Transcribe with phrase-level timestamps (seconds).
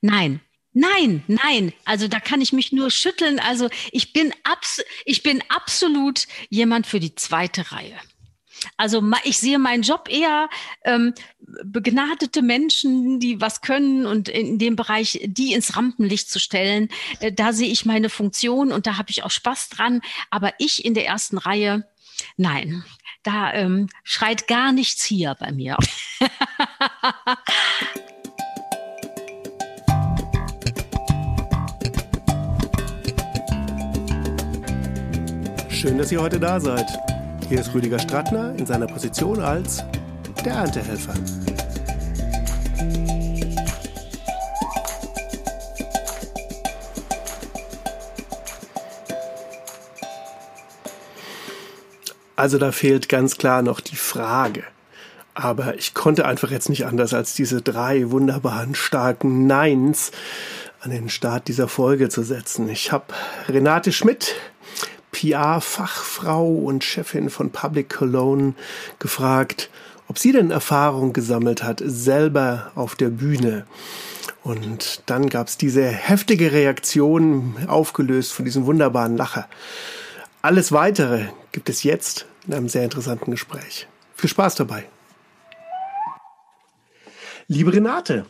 [0.00, 0.40] Nein,
[0.74, 1.72] Nein, nein.
[1.84, 3.40] Also da kann ich mich nur schütteln.
[3.40, 7.96] Also ich bin, abs ich bin absolut jemand für die zweite Reihe.
[8.76, 10.48] Also ich sehe meinen Job eher
[10.84, 11.14] ähm,
[11.64, 16.88] begnadete Menschen, die was können und in dem Bereich die ins Rampenlicht zu stellen.
[17.20, 20.00] Äh, da sehe ich meine Funktion und da habe ich auch Spaß dran.
[20.30, 21.88] Aber ich in der ersten Reihe,
[22.36, 22.84] nein,
[23.22, 25.76] da ähm, schreit gar nichts hier bei mir.
[35.80, 36.86] Schön, dass ihr heute da seid.
[37.48, 39.84] Hier ist Rüdiger Strattner in seiner Position als
[40.44, 41.14] der Erntehelfer.
[52.34, 54.64] Also da fehlt ganz klar noch die Frage.
[55.34, 60.10] Aber ich konnte einfach jetzt nicht anders, als diese drei wunderbaren, starken Neins
[60.80, 62.68] an den Start dieser Folge zu setzen.
[62.68, 63.14] Ich habe
[63.48, 64.34] Renate Schmidt
[65.18, 68.54] PR-Fachfrau und Chefin von Public Cologne
[69.00, 69.68] gefragt,
[70.06, 73.66] ob sie denn Erfahrung gesammelt hat, selber auf der Bühne.
[74.44, 79.48] Und dann gab es diese heftige Reaktion, aufgelöst von diesem wunderbaren Lacher.
[80.40, 83.88] Alles Weitere gibt es jetzt in einem sehr interessanten Gespräch.
[84.14, 84.84] Viel Spaß dabei.
[87.48, 88.24] Liebe Renate,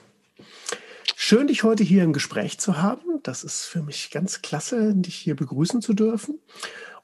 [1.31, 3.21] Schön, dich heute hier im Gespräch zu haben.
[3.23, 6.41] Das ist für mich ganz klasse, dich hier begrüßen zu dürfen.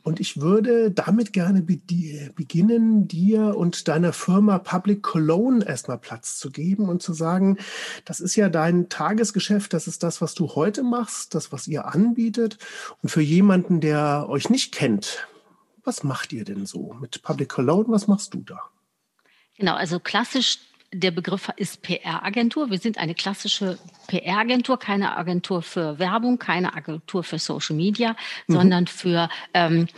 [0.03, 6.50] Und ich würde damit gerne beginnen, dir und deiner Firma Public Cologne erstmal Platz zu
[6.50, 7.58] geben und zu sagen,
[8.06, 11.84] das ist ja dein Tagesgeschäft, das ist das, was du heute machst, das, was ihr
[11.84, 12.56] anbietet.
[13.03, 15.28] Und für jemanden, der euch nicht kennt,
[15.84, 17.92] was macht ihr denn so mit Public Cologne?
[17.92, 18.59] Was machst du da?
[19.59, 20.61] Genau, also klassisch
[20.95, 22.70] der Begriff ist PR-Agentur.
[22.70, 28.55] Wir sind eine klassische PR-Agentur, keine Agentur für Werbung, keine Agentur für Social Media, mhm.
[28.55, 29.89] sondern für ähm,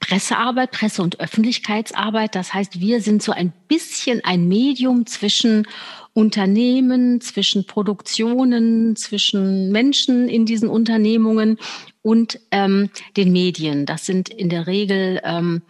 [0.00, 2.34] Pressearbeit, Presse- und Öffentlichkeitsarbeit.
[2.34, 5.66] Das heißt, wir sind so ein bisschen ein Medium zwischen
[6.14, 11.58] Unternehmen, zwischen Produktionen, zwischen Menschen in diesen Unternehmungen
[12.00, 12.88] und ähm,
[13.18, 13.84] den Medien.
[13.84, 15.62] Das sind in der Regel ähm,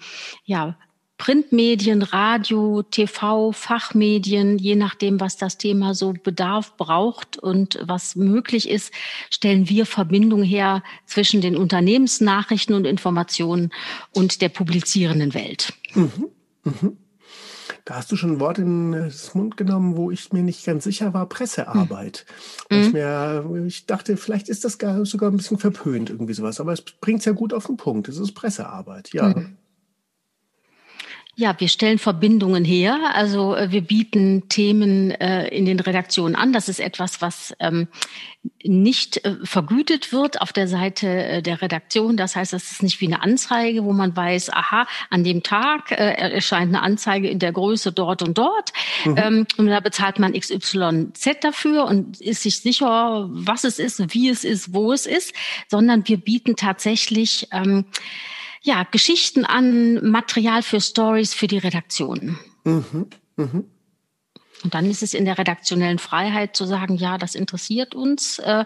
[0.44, 0.76] ja
[1.18, 8.68] Printmedien, Radio, TV, Fachmedien, je nachdem, was das Thema so Bedarf braucht und was möglich
[8.68, 8.92] ist,
[9.30, 13.72] stellen wir Verbindung her zwischen den Unternehmensnachrichten und Informationen
[14.12, 15.72] und der publizierenden Welt.
[15.94, 16.28] Mhm.
[16.64, 16.96] Mhm.
[17.84, 20.84] Da hast du schon ein Wort in den Mund genommen, wo ich mir nicht ganz
[20.84, 22.26] sicher war, Pressearbeit.
[22.68, 22.78] Mhm.
[22.78, 26.60] Ich, mir, ich dachte, vielleicht ist das gar, sogar ein bisschen verpönt, irgendwie sowas.
[26.60, 28.08] Aber es bringt es ja gut auf den Punkt.
[28.08, 29.28] Es ist Pressearbeit, ja.
[29.28, 29.56] Mhm.
[31.38, 32.98] Ja, wir stellen Verbindungen her.
[33.12, 36.54] Also äh, wir bieten Themen äh, in den Redaktionen an.
[36.54, 37.88] Das ist etwas, was ähm,
[38.64, 42.16] nicht äh, vergütet wird auf der Seite äh, der Redaktion.
[42.16, 45.92] Das heißt, das ist nicht wie eine Anzeige, wo man weiß, aha, an dem Tag
[45.92, 48.72] äh, erscheint eine Anzeige in der Größe dort und dort.
[49.04, 49.16] Mhm.
[49.18, 54.30] Ähm, und da bezahlt man XYZ dafür und ist sich sicher, was es ist, wie
[54.30, 55.34] es ist, wo es ist,
[55.68, 57.84] sondern wir bieten tatsächlich ähm,
[58.66, 62.36] ja, Geschichten an, Material für Stories für die Redaktion.
[62.64, 63.06] Mhm.
[63.36, 63.64] Mhm.
[64.64, 68.38] Und dann ist es in der redaktionellen Freiheit zu sagen, ja, das interessiert uns.
[68.40, 68.64] Äh,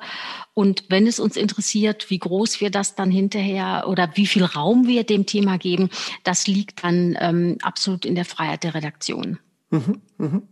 [0.54, 4.86] und wenn es uns interessiert, wie groß wir das dann hinterher oder wie viel Raum
[4.86, 5.90] wir dem Thema geben,
[6.24, 9.38] das liegt dann ähm, absolut in der Freiheit der Redaktion.
[9.70, 10.42] Mhm, mh.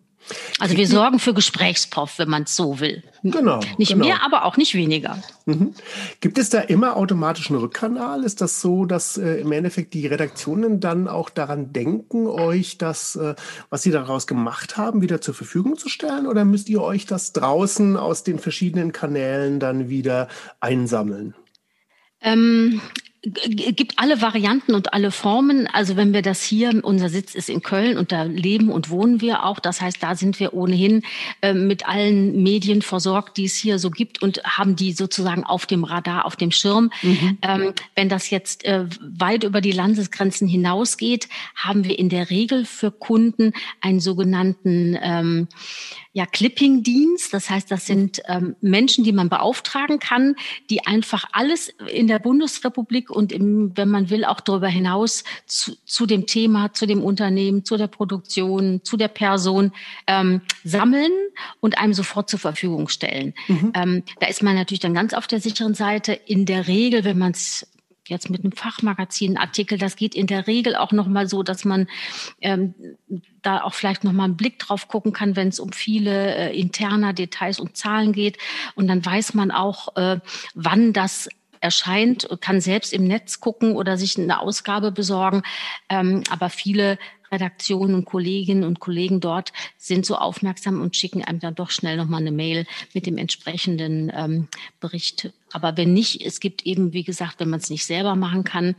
[0.58, 3.02] Also wir sorgen für Gesprächsprof, wenn man es so will.
[3.22, 3.60] Genau.
[3.78, 4.06] Nicht genau.
[4.06, 5.22] mehr, aber auch nicht weniger.
[5.46, 5.74] Mhm.
[6.20, 8.24] Gibt es da immer automatisch einen Rückkanal?
[8.24, 13.16] Ist das so, dass äh, im Endeffekt die Redaktionen dann auch daran denken, euch das,
[13.16, 13.34] äh,
[13.70, 16.26] was sie daraus gemacht haben, wieder zur Verfügung zu stellen?
[16.26, 20.28] Oder müsst ihr euch das draußen aus den verschiedenen Kanälen dann wieder
[20.60, 21.34] einsammeln?
[22.20, 22.80] Ähm,
[23.22, 25.66] gibt alle Varianten und alle Formen.
[25.66, 29.20] Also wenn wir das hier, unser Sitz ist in Köln und da leben und wohnen
[29.20, 29.58] wir auch.
[29.58, 31.02] Das heißt, da sind wir ohnehin
[31.42, 35.66] äh, mit allen Medien versorgt, die es hier so gibt und haben die sozusagen auf
[35.66, 36.90] dem Radar, auf dem Schirm.
[37.02, 37.38] Mhm.
[37.42, 42.64] Ähm, wenn das jetzt äh, weit über die Landesgrenzen hinausgeht, haben wir in der Regel
[42.64, 45.48] für Kunden einen sogenannten ähm,
[46.12, 47.32] ja, Clipping-Dienst.
[47.32, 50.34] Das heißt, das sind ähm, Menschen, die man beauftragen kann,
[50.68, 55.76] die einfach alles in der Bundesrepublik und im, wenn man will, auch darüber hinaus zu,
[55.84, 59.72] zu dem Thema, zu dem Unternehmen, zu der Produktion, zu der Person
[60.06, 61.12] ähm, sammeln
[61.60, 63.34] und einem sofort zur Verfügung stellen.
[63.46, 63.72] Mhm.
[63.74, 66.12] Ähm, da ist man natürlich dann ganz auf der sicheren Seite.
[66.12, 67.66] In der Regel, wenn man es
[68.08, 71.88] jetzt mit einem Fachmagazin-Artikel, das geht in der Regel auch nochmal so, dass man
[72.40, 72.74] ähm,
[73.42, 77.12] da auch vielleicht nochmal einen Blick drauf gucken kann, wenn es um viele äh, interner
[77.12, 78.38] Details und Zahlen geht.
[78.74, 80.20] Und dann weiß man auch, äh,
[80.54, 81.28] wann das
[81.60, 85.42] erscheint, kann selbst im Netz gucken oder sich eine Ausgabe besorgen.
[85.88, 86.98] Ähm, aber viele
[87.30, 91.96] Redaktionen und Kolleginnen und Kollegen dort sind so aufmerksam und schicken einem dann doch schnell
[91.96, 94.48] nochmal eine Mail mit dem entsprechenden ähm,
[94.80, 95.32] Bericht.
[95.52, 98.76] Aber wenn nicht, es gibt eben, wie gesagt, wenn man es nicht selber machen kann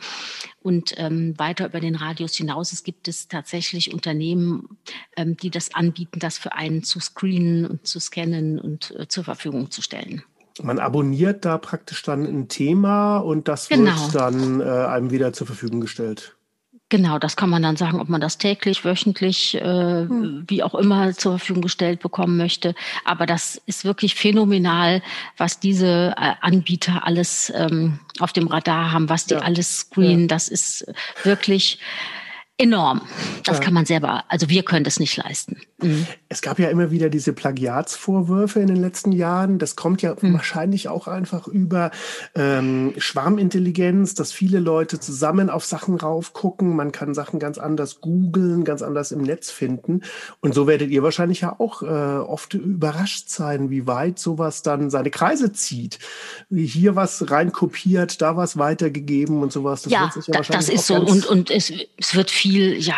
[0.61, 4.77] und ähm, weiter über den Radius hinaus, es gibt es tatsächlich Unternehmen,
[5.15, 9.23] ähm, die das anbieten, das für einen zu screenen und zu scannen und äh, zur
[9.23, 10.23] Verfügung zu stellen.
[10.61, 13.91] Man abonniert da praktisch dann ein Thema und das genau.
[13.91, 16.35] wird dann äh, einem wieder zur Verfügung gestellt.
[16.91, 20.43] Genau, das kann man dann sagen, ob man das täglich, wöchentlich, äh, hm.
[20.47, 22.73] wie auch immer zur Verfügung gestellt bekommen möchte.
[23.05, 25.03] Aber das ist wirklich phänomenal,
[25.37, 29.41] was diese äh, Anbieter alles ähm, auf dem Radar haben, was die ja.
[29.41, 30.21] alles screenen.
[30.21, 30.27] Ja.
[30.27, 30.91] Das ist
[31.23, 31.77] wirklich
[32.57, 33.01] enorm.
[33.43, 33.63] Das ja.
[33.63, 35.57] kann man selber, also wir können das nicht leisten.
[35.81, 36.05] Mhm.
[36.27, 39.59] Es gab ja immer wieder diese Plagiatsvorwürfe in den letzten Jahren.
[39.59, 40.33] Das kommt ja mhm.
[40.33, 41.91] wahrscheinlich auch einfach über
[42.35, 46.75] ähm, Schwarmintelligenz, dass viele Leute zusammen auf Sachen raufgucken.
[46.75, 50.01] Man kann Sachen ganz anders googeln, ganz anders im Netz finden.
[50.41, 54.89] Und so werdet ihr wahrscheinlich ja auch äh, oft überrascht sein, wie weit sowas dann
[54.89, 55.99] seine Kreise zieht.
[56.49, 59.83] Wie hier was reinkopiert, da was weitergegeben und sowas.
[59.83, 60.95] Das ja, ja das ist so.
[60.95, 62.95] Und, und es, es wird viel ja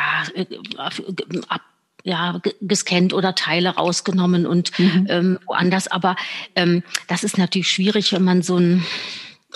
[1.48, 1.62] ab
[2.04, 5.08] ja, gescannt oder Teile rausgenommen und mhm.
[5.10, 5.88] ähm, woanders.
[5.88, 6.16] Aber
[6.56, 8.84] ähm, das ist natürlich schwierig, wenn man so ein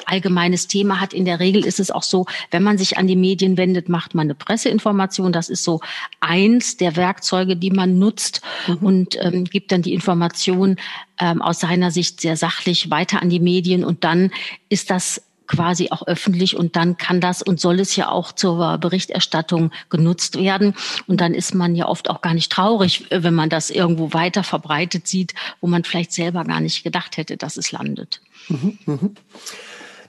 [0.05, 1.13] allgemeines Thema hat.
[1.13, 4.13] In der Regel ist es auch so, wenn man sich an die Medien wendet, macht
[4.13, 5.31] man eine Presseinformation.
[5.31, 5.79] Das ist so
[6.19, 8.75] eins der Werkzeuge, die man nutzt mhm.
[8.77, 10.75] und ähm, gibt dann die Information
[11.19, 13.83] ähm, aus seiner Sicht sehr sachlich weiter an die Medien.
[13.83, 14.31] Und dann
[14.69, 18.77] ist das quasi auch öffentlich und dann kann das und soll es ja auch zur
[18.77, 20.73] Berichterstattung genutzt werden.
[21.07, 24.43] Und dann ist man ja oft auch gar nicht traurig, wenn man das irgendwo weiter
[24.43, 28.21] verbreitet sieht, wo man vielleicht selber gar nicht gedacht hätte, dass es landet.
[28.49, 29.15] Mhm, mhm.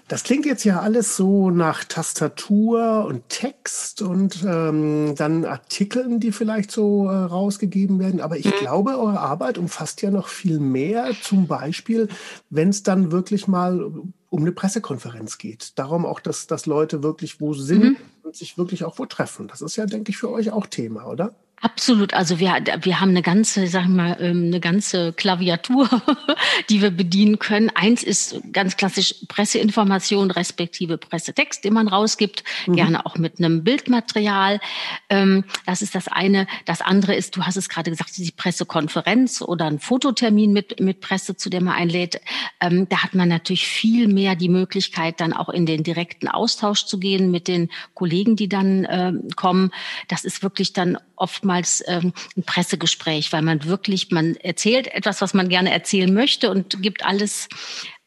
[0.09, 6.31] Das klingt jetzt ja alles so nach Tastatur und Text und ähm, dann Artikeln, die
[6.31, 8.21] vielleicht so äh, rausgegeben werden.
[8.21, 8.53] Aber ich mhm.
[8.61, 11.11] glaube, eure Arbeit umfasst ja noch viel mehr.
[11.23, 12.06] Zum Beispiel,
[12.50, 13.91] wenn es dann wirklich mal
[14.37, 15.79] um eine Pressekonferenz geht.
[15.79, 17.97] Darum auch, dass, dass Leute wirklich wo sind mhm.
[18.23, 19.49] und sich wirklich auch wo treffen.
[19.49, 21.35] Das ist ja, denke ich, für euch auch Thema, oder?
[21.66, 22.14] Absolut.
[22.14, 25.88] Also wir, wir haben eine ganze, sag ich mal, ähm, eine ganze Klaviatur,
[26.70, 27.70] die wir bedienen können.
[27.74, 32.76] Eins ist ganz klassisch Presseinformation respektive Pressetext, den man rausgibt, mhm.
[32.76, 34.60] gerne auch mit einem Bildmaterial.
[35.08, 36.46] Ähm, das ist das eine.
[36.66, 41.00] Das andere ist, du hast es gerade gesagt, die Pressekonferenz oder ein Fototermin mit, mit
[41.00, 42.20] Presse, zu dem man einlädt.
[42.60, 46.86] Ähm, da hat man natürlich viel mehr die Möglichkeit, dann auch in den direkten Austausch
[46.86, 49.72] zu gehen mit den Kollegen, die dann kommen.
[50.08, 51.56] Das ist wirklich dann oftmals
[51.87, 56.82] ähm, ein Pressegespräch, weil man wirklich, man erzählt etwas, was man gerne erzählen möchte und
[56.82, 57.49] gibt alles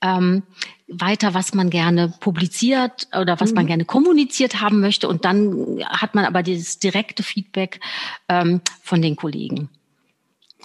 [0.01, 0.43] ähm,
[0.87, 3.55] weiter, was man gerne publiziert oder was mhm.
[3.55, 5.07] man gerne kommuniziert haben möchte.
[5.07, 7.79] Und dann hat man aber dieses direkte Feedback
[8.27, 9.69] ähm, von den Kollegen.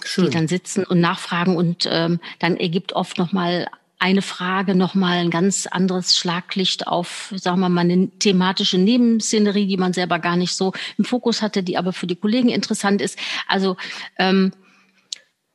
[0.03, 0.25] Schön.
[0.25, 3.67] die dann sitzen und nachfragen und ähm, dann ergibt oft nochmal
[3.99, 9.77] eine Frage nochmal ein ganz anderes Schlaglicht auf, sagen wir mal, eine thematische Nebenszenerie, die
[9.77, 13.17] man selber gar nicht so im Fokus hatte, die aber für die Kollegen interessant ist.
[13.47, 13.77] Also
[14.17, 14.51] ähm,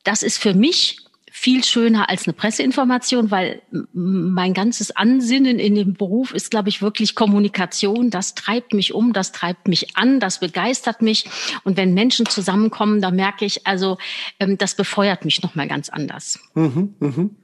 [0.03, 0.97] das ist für mich
[1.33, 3.61] viel schöner als eine Presseinformation, weil
[3.93, 8.09] mein ganzes Ansinnen in dem Beruf ist, glaube ich, wirklich Kommunikation.
[8.09, 11.25] Das treibt mich um, das treibt mich an, das begeistert mich.
[11.63, 13.97] Und wenn Menschen zusammenkommen, da merke ich, also
[14.39, 16.37] ähm, das befeuert mich noch mal ganz anders.
[16.53, 17.35] Mhm, mhm.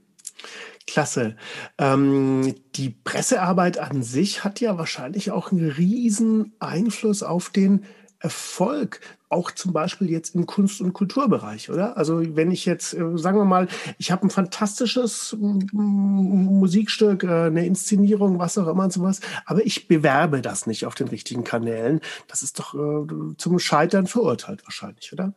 [0.88, 1.36] Klasse.
[1.77, 7.84] Ähm, die Pressearbeit an sich hat ja wahrscheinlich auch einen riesen Einfluss auf den
[8.20, 11.98] Erfolg, auch zum Beispiel jetzt im Kunst- und Kulturbereich, oder?
[11.98, 13.67] Also wenn ich jetzt, äh, sagen wir mal,
[14.00, 19.88] ich habe ein fantastisches Musikstück, äh, eine Inszenierung, was auch immer und sowas, aber ich
[19.88, 25.13] bewerbe das nicht auf den richtigen Kanälen, das ist doch äh, zum Scheitern verurteilt wahrscheinlich,
[25.13, 25.34] oder?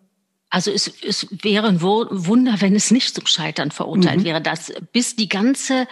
[0.50, 4.24] Also es, es wäre ein Wunder, wenn es nicht zum Scheitern verurteilt mhm.
[4.24, 5.86] wäre, dass bis die ganze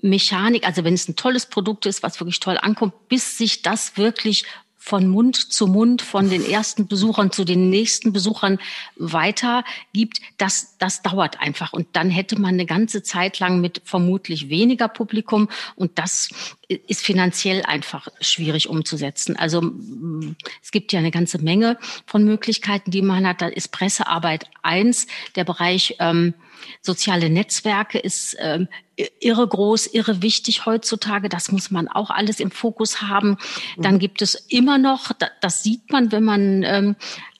[0.00, 3.96] Mechanik, also wenn es ein tolles Produkt ist, was wirklich toll ankommt, bis sich das
[3.96, 4.44] wirklich
[4.86, 8.60] von Mund zu Mund, von den ersten Besuchern zu den nächsten Besuchern
[8.94, 11.72] weitergibt, das, das dauert einfach.
[11.72, 16.28] Und dann hätte man eine ganze Zeit lang mit vermutlich weniger Publikum und das
[16.68, 19.34] ist finanziell einfach schwierig umzusetzen.
[19.36, 19.72] Also
[20.62, 23.42] es gibt ja eine ganze Menge von Möglichkeiten, die man hat.
[23.42, 26.32] Da ist Pressearbeit eins, der Bereich ähm,
[26.82, 28.68] soziale Netzwerke ist ähm,
[29.20, 31.28] irre groß, irre wichtig heutzutage.
[31.28, 33.36] Das muss man auch alles im Fokus haben.
[33.76, 33.98] Dann mhm.
[33.98, 36.96] gibt es immer noch, das sieht man, wenn man ähm,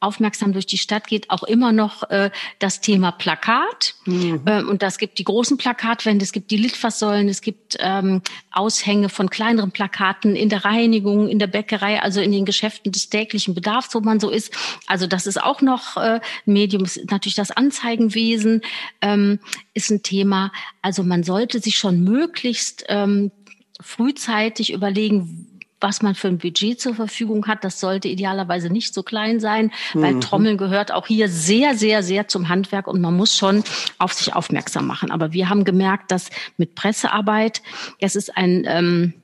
[0.07, 3.95] aufmerksam durch die Stadt geht, auch immer noch äh, das Thema Plakat.
[4.05, 4.43] Mhm.
[4.47, 8.23] Ähm, und das gibt die großen Plakatwände, es gibt die Litfaßsäulen, es gibt ähm,
[8.53, 13.11] Aushänge von kleineren Plakaten in der Reinigung, in der Bäckerei, also in den Geschäften des
[13.11, 14.57] täglichen Bedarfs, wo man so ist.
[14.87, 16.85] Also das ist auch noch äh, Medium.
[16.85, 18.63] Ist natürlich das Anzeigenwesen
[19.03, 19.41] ähm,
[19.75, 20.53] ist ein Thema.
[20.83, 23.33] Also man sollte sich schon möglichst ähm,
[23.81, 25.46] frühzeitig überlegen,
[25.81, 27.65] was man für ein Budget zur Verfügung hat.
[27.65, 30.21] Das sollte idealerweise nicht so klein sein, weil mhm.
[30.21, 33.63] Trommeln gehört auch hier sehr, sehr, sehr zum Handwerk und man muss schon
[33.99, 35.11] auf sich aufmerksam machen.
[35.11, 37.63] Aber wir haben gemerkt, dass mit Pressearbeit,
[38.01, 39.15] es ist ein ähm,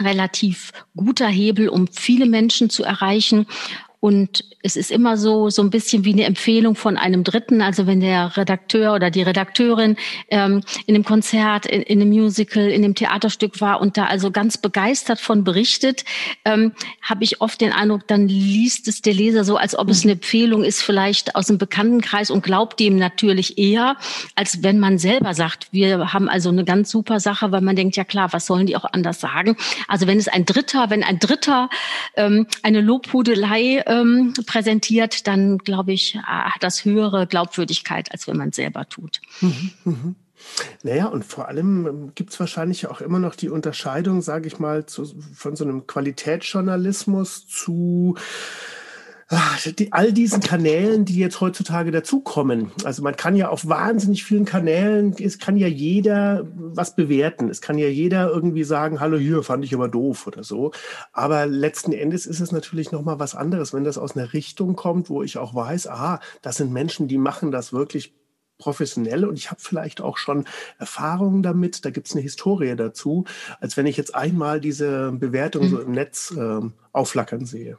[0.00, 3.46] relativ guter Hebel, um viele Menschen zu erreichen.
[4.04, 7.62] Und es ist immer so, so ein bisschen wie eine Empfehlung von einem Dritten.
[7.62, 9.96] Also wenn der Redakteur oder die Redakteurin
[10.28, 14.30] ähm, in einem Konzert, in, in einem Musical, in einem Theaterstück war und da also
[14.30, 16.04] ganz begeistert von berichtet,
[16.44, 20.02] ähm, habe ich oft den Eindruck, dann liest es der Leser so, als ob es
[20.02, 23.96] eine Empfehlung ist, vielleicht aus dem Bekanntenkreis und glaubt dem natürlich eher,
[24.34, 27.96] als wenn man selber sagt, wir haben also eine ganz super Sache, weil man denkt,
[27.96, 29.56] ja klar, was sollen die auch anders sagen?
[29.88, 31.70] Also wenn es ein Dritter, wenn ein Dritter
[32.16, 38.50] ähm, eine Lobhudelei ähm, präsentiert, dann glaube ich, hat das höhere Glaubwürdigkeit, als wenn man
[38.50, 39.20] es selber tut.
[39.40, 40.14] Mhm, mh.
[40.82, 44.58] Naja, und vor allem ähm, gibt es wahrscheinlich auch immer noch die Unterscheidung, sage ich
[44.58, 48.16] mal, zu, von so einem Qualitätsjournalismus zu
[49.78, 52.70] die, all diesen Kanälen, die jetzt heutzutage dazukommen.
[52.84, 57.48] Also man kann ja auf wahnsinnig vielen Kanälen, es kann ja jeder was bewerten.
[57.48, 60.72] Es kann ja jeder irgendwie sagen, hallo hier, fand ich aber doof oder so.
[61.12, 65.08] Aber letzten Endes ist es natürlich nochmal was anderes, wenn das aus einer Richtung kommt,
[65.08, 68.14] wo ich auch weiß, aha, das sind Menschen, die machen das wirklich
[68.58, 70.44] professionell und ich habe vielleicht auch schon
[70.78, 73.24] Erfahrungen damit, da gibt es eine Historie dazu,
[73.60, 75.70] als wenn ich jetzt einmal diese Bewertung mhm.
[75.70, 76.60] so im Netz äh,
[76.92, 77.78] aufflackern sehe.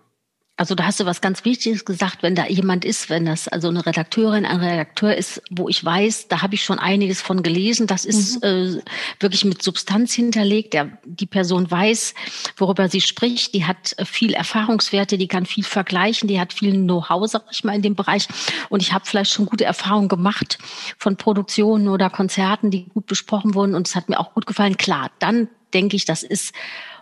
[0.58, 3.68] Also da hast du was ganz Wichtiges gesagt, wenn da jemand ist, wenn das also
[3.68, 7.88] eine Redakteurin, ein Redakteur ist, wo ich weiß, da habe ich schon einiges von gelesen,
[7.88, 8.80] das ist mhm.
[8.80, 8.82] äh,
[9.20, 12.14] wirklich mit Substanz hinterlegt, der, die Person weiß,
[12.56, 16.72] worüber sie spricht, die hat äh, viel Erfahrungswerte, die kann viel vergleichen, die hat viel
[16.72, 18.30] Know-how, sag ich mal, in dem Bereich.
[18.70, 20.58] Und ich habe vielleicht schon gute Erfahrungen gemacht
[20.98, 23.76] von Produktionen oder Konzerten, die gut besprochen wurden.
[23.76, 24.78] Und es hat mir auch gut gefallen.
[24.78, 26.54] Klar, dann denke ich, das ist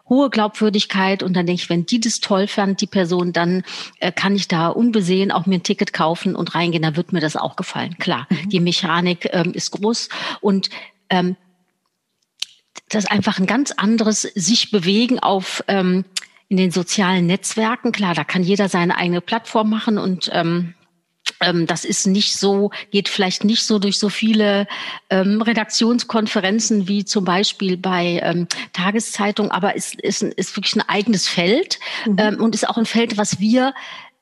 [0.09, 3.63] hohe Glaubwürdigkeit und dann denke ich, wenn die das toll fand, die Person, dann
[3.99, 7.21] äh, kann ich da unbesehen auch mir ein Ticket kaufen und reingehen, dann wird mir
[7.21, 7.97] das auch gefallen.
[7.99, 8.49] Klar, mhm.
[8.49, 10.09] die Mechanik ähm, ist groß
[10.41, 10.69] und
[11.09, 11.35] ähm,
[12.89, 16.05] das ist einfach ein ganz anderes sich bewegen auf ähm,
[16.49, 17.91] in den sozialen Netzwerken.
[17.91, 20.75] Klar, da kann jeder seine eigene Plattform machen und ähm,
[21.67, 24.67] das ist nicht so, geht vielleicht nicht so durch so viele
[25.09, 30.87] ähm, Redaktionskonferenzen wie zum Beispiel bei ähm, Tageszeitungen, aber es ist, ist, ist wirklich ein
[30.87, 32.15] eigenes Feld mhm.
[32.19, 33.73] ähm, und ist auch ein Feld, was wir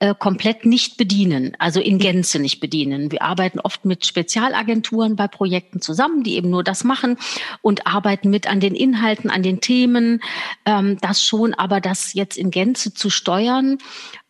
[0.01, 3.11] äh, komplett nicht bedienen, also in Gänze nicht bedienen.
[3.11, 7.17] Wir arbeiten oft mit Spezialagenturen bei Projekten zusammen, die eben nur das machen
[7.61, 10.21] und arbeiten mit an den Inhalten, an den Themen.
[10.65, 13.77] Ähm, das schon, aber das jetzt in Gänze zu steuern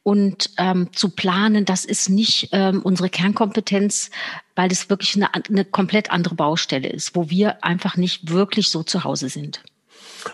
[0.04, 4.10] und ähm, zu planen, das ist nicht ähm, unsere Kernkompetenz,
[4.56, 8.84] weil es wirklich eine, eine komplett andere Baustelle ist, wo wir einfach nicht wirklich so
[8.84, 9.62] zu Hause sind.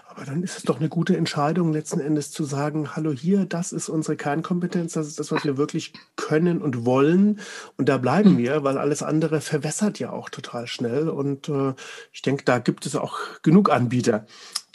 [0.10, 3.72] Aber dann ist es doch eine gute Entscheidung, letzten Endes zu sagen, hallo hier, das
[3.72, 7.40] ist unsere Kernkompetenz, das ist das, was wir wirklich können und wollen.
[7.78, 8.38] Und da bleiben mhm.
[8.38, 11.10] wir, weil alles andere verwässert ja auch total schnell.
[11.10, 11.74] Und äh,
[12.12, 14.26] ich denke, da gibt es auch genug Anbieter,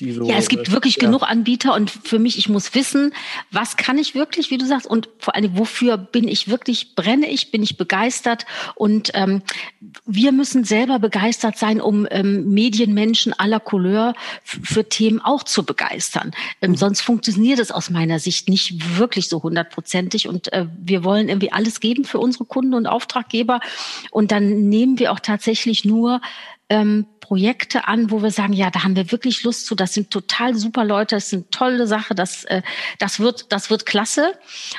[0.03, 0.29] die so.
[0.29, 1.07] Ja, es gibt wirklich ja.
[1.07, 3.15] genug Anbieter und für mich, ich muss wissen,
[3.51, 7.29] was kann ich wirklich, wie du sagst, und vor allem, wofür bin ich wirklich, brenne
[7.31, 9.43] ich, bin ich begeistert und ähm,
[10.05, 16.33] wir müssen selber begeistert sein, um ähm, Medienmenschen aller Couleur für Themen auch zu begeistern.
[16.61, 16.77] Ähm, mhm.
[16.77, 21.53] Sonst funktioniert es aus meiner Sicht nicht wirklich so hundertprozentig und äh, wir wollen irgendwie
[21.53, 23.61] alles geben für unsere Kunden und Auftraggeber
[24.11, 26.21] und dann nehmen wir auch tatsächlich nur
[26.73, 29.75] ähm, Projekte an, wo wir sagen, ja, da haben wir wirklich Lust zu.
[29.75, 32.63] Das sind total super Leute, das ist eine tolle Sache, das, äh,
[32.99, 34.33] das wird, das wird klasse.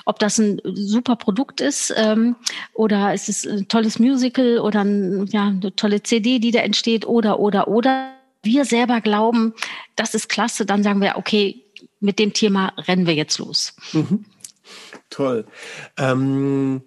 [0.05, 2.35] Ob das ein super Produkt ist ähm,
[2.73, 7.05] oder es ist ein tolles Musical oder ein, ja, eine tolle CD, die da entsteht
[7.05, 8.13] oder oder oder.
[8.45, 9.53] Wir selber glauben,
[9.95, 11.63] das ist klasse, dann sagen wir, okay,
[12.01, 13.73] mit dem Thema rennen wir jetzt los.
[13.93, 14.25] Mhm.
[15.09, 15.45] Toll.
[15.97, 16.81] Ähm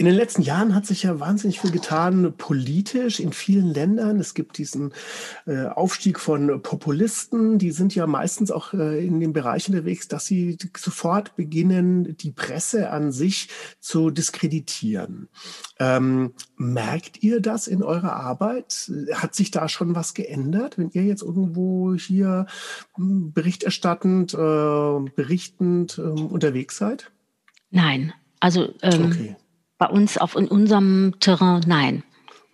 [0.00, 4.18] In den letzten Jahren hat sich ja wahnsinnig viel getan, politisch in vielen Ländern.
[4.18, 4.94] Es gibt diesen
[5.46, 10.24] äh, Aufstieg von Populisten, die sind ja meistens auch äh, in dem Bereich unterwegs, dass
[10.24, 15.28] sie sofort beginnen, die Presse an sich zu diskreditieren.
[15.78, 18.90] Ähm, merkt ihr das in eurer Arbeit?
[19.12, 22.46] Hat sich da schon was geändert, wenn ihr jetzt irgendwo hier
[22.94, 27.12] hm, berichterstattend, äh, berichtend äh, unterwegs seid?
[27.70, 29.36] Nein, also ähm, okay
[29.80, 32.04] bei uns auf in unserem Terrain nein.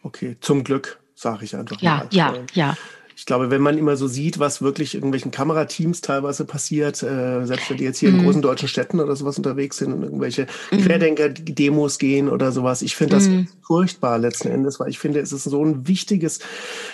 [0.03, 1.79] Okay, zum Glück, sage ich einfach.
[1.83, 2.09] Ja, mal.
[2.13, 2.77] ja, ja.
[3.17, 7.69] Ich glaube, wenn man immer so sieht, was wirklich irgendwelchen Kamerateams teilweise passiert, äh, selbst
[7.71, 8.19] wenn die jetzt hier mhm.
[8.19, 10.83] in großen deutschen Städten oder sowas unterwegs sind und irgendwelche mhm.
[10.83, 13.49] Querdenker-Demos gehen oder sowas, ich finde das mhm.
[13.63, 16.41] furchtbar letzten Endes, weil ich finde, es ist so ein wichtiges,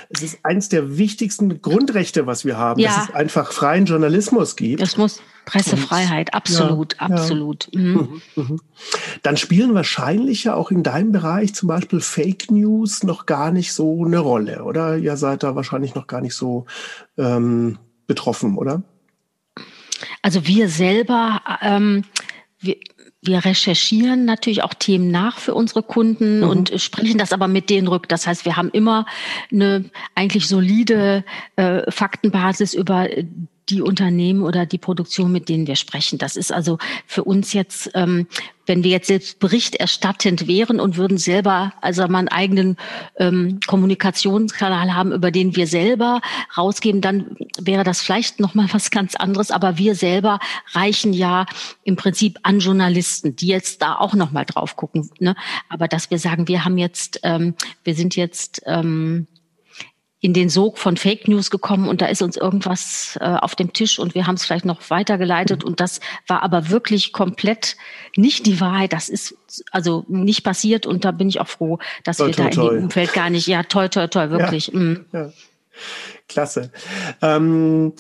[0.09, 2.95] es ist eins der wichtigsten Grundrechte, was wir haben, ja.
[2.95, 4.81] dass es einfach freien Journalismus gibt.
[4.81, 7.69] Das muss Pressefreiheit, absolut, ja, absolut.
[7.73, 7.81] Ja.
[7.81, 8.23] Mhm.
[8.37, 8.61] Mhm, mhm.
[9.23, 13.73] Dann spielen wahrscheinlich ja auch in deinem Bereich zum Beispiel Fake News noch gar nicht
[13.73, 14.97] so eine Rolle, oder?
[14.97, 16.67] Ihr seid da wahrscheinlich noch gar nicht so
[17.19, 18.83] ähm, betroffen, oder?
[20.23, 22.05] Also wir selber, ähm,
[22.59, 22.77] wir,
[23.21, 26.49] wir recherchieren natürlich auch Themen nach für unsere Kunden mhm.
[26.49, 28.09] und sprechen das aber mit denen rück.
[28.09, 29.07] Das heißt, wir haben immer
[29.53, 31.25] eine eigentlich solide
[31.57, 33.09] äh, Faktenbasis über
[33.69, 36.19] die Unternehmen oder die Produktion, mit denen wir sprechen.
[36.19, 38.27] Das ist also für uns jetzt, ähm,
[38.67, 42.77] wenn wir jetzt selbst berichterstattend wären und würden selber also mal einen eigenen
[43.17, 46.21] ähm, Kommunikationskanal haben, über den wir selber
[46.57, 49.51] rausgeben, dann wäre das vielleicht noch mal was ganz anderes.
[49.51, 50.39] Aber wir selber
[50.73, 51.47] reichen ja
[51.85, 55.11] im Prinzip an Journalisten, die jetzt da auch noch mal drauf gucken.
[55.19, 55.35] Ne?
[55.69, 57.55] Aber dass wir sagen, wir haben jetzt, ähm,
[57.85, 59.27] wir sind jetzt ähm,
[60.23, 63.73] in den Sog von Fake News gekommen und da ist uns irgendwas äh, auf dem
[63.73, 67.77] Tisch und wir haben es vielleicht noch weitergeleitet und das war aber wirklich komplett
[68.15, 68.93] nicht die Wahrheit.
[68.93, 69.37] Das ist
[69.73, 72.69] also nicht passiert und da bin ich auch froh, dass toi, wir toi, da toi.
[72.69, 74.69] in dem Umfeld gar nicht, ja, toll, toll, toll, wirklich.
[74.69, 75.07] Ja, mm.
[75.13, 75.33] ja.
[76.29, 76.71] Klasse.
[77.21, 77.93] Ähm,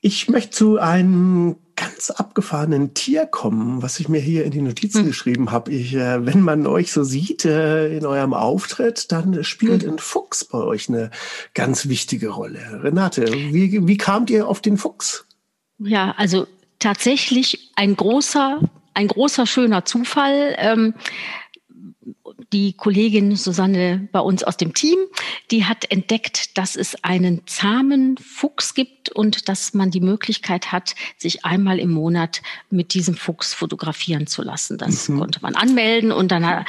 [0.00, 5.00] ich möchte zu einem ganz abgefahrenen Tier kommen, was ich mir hier in die Notizen
[5.00, 5.06] hm.
[5.06, 5.72] geschrieben habe.
[5.72, 9.92] Ich, äh, wenn man euch so sieht äh, in eurem Auftritt, dann spielt hm.
[9.92, 11.10] ein Fuchs bei euch eine
[11.54, 12.82] ganz wichtige Rolle.
[12.82, 15.24] Renate, wie, wie kamt ihr auf den Fuchs?
[15.78, 16.46] Ja, also
[16.78, 18.60] tatsächlich ein großer,
[18.92, 20.54] ein großer schöner Zufall.
[20.58, 20.94] Ähm,
[22.52, 24.98] die Kollegin Susanne bei uns aus dem Team,
[25.50, 30.94] die hat entdeckt, dass es einen zahmen Fuchs gibt und dass man die Möglichkeit hat,
[31.16, 34.78] sich einmal im Monat mit diesem Fuchs fotografieren zu lassen.
[34.78, 35.20] Das mhm.
[35.20, 36.64] konnte man anmelden und dann,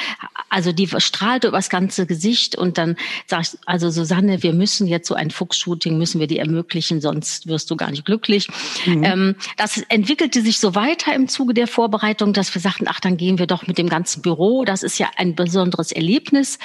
[0.50, 5.08] also die strahlte übers ganze Gesicht und dann sag ich, also Susanne, wir müssen jetzt
[5.08, 8.48] so ein Fuchsshooting, müssen wir dir ermöglichen, sonst wirst du gar nicht glücklich.
[8.86, 9.04] Mhm.
[9.04, 13.18] Ähm, das entwickelte sich so weiter im Zuge der Vorbereitung, dass wir sagten, ach, dann
[13.18, 14.64] gehen wir doch mit dem ganzen Büro.
[14.64, 16.60] Das ist ja ein besonderes besonderes Erlebnis,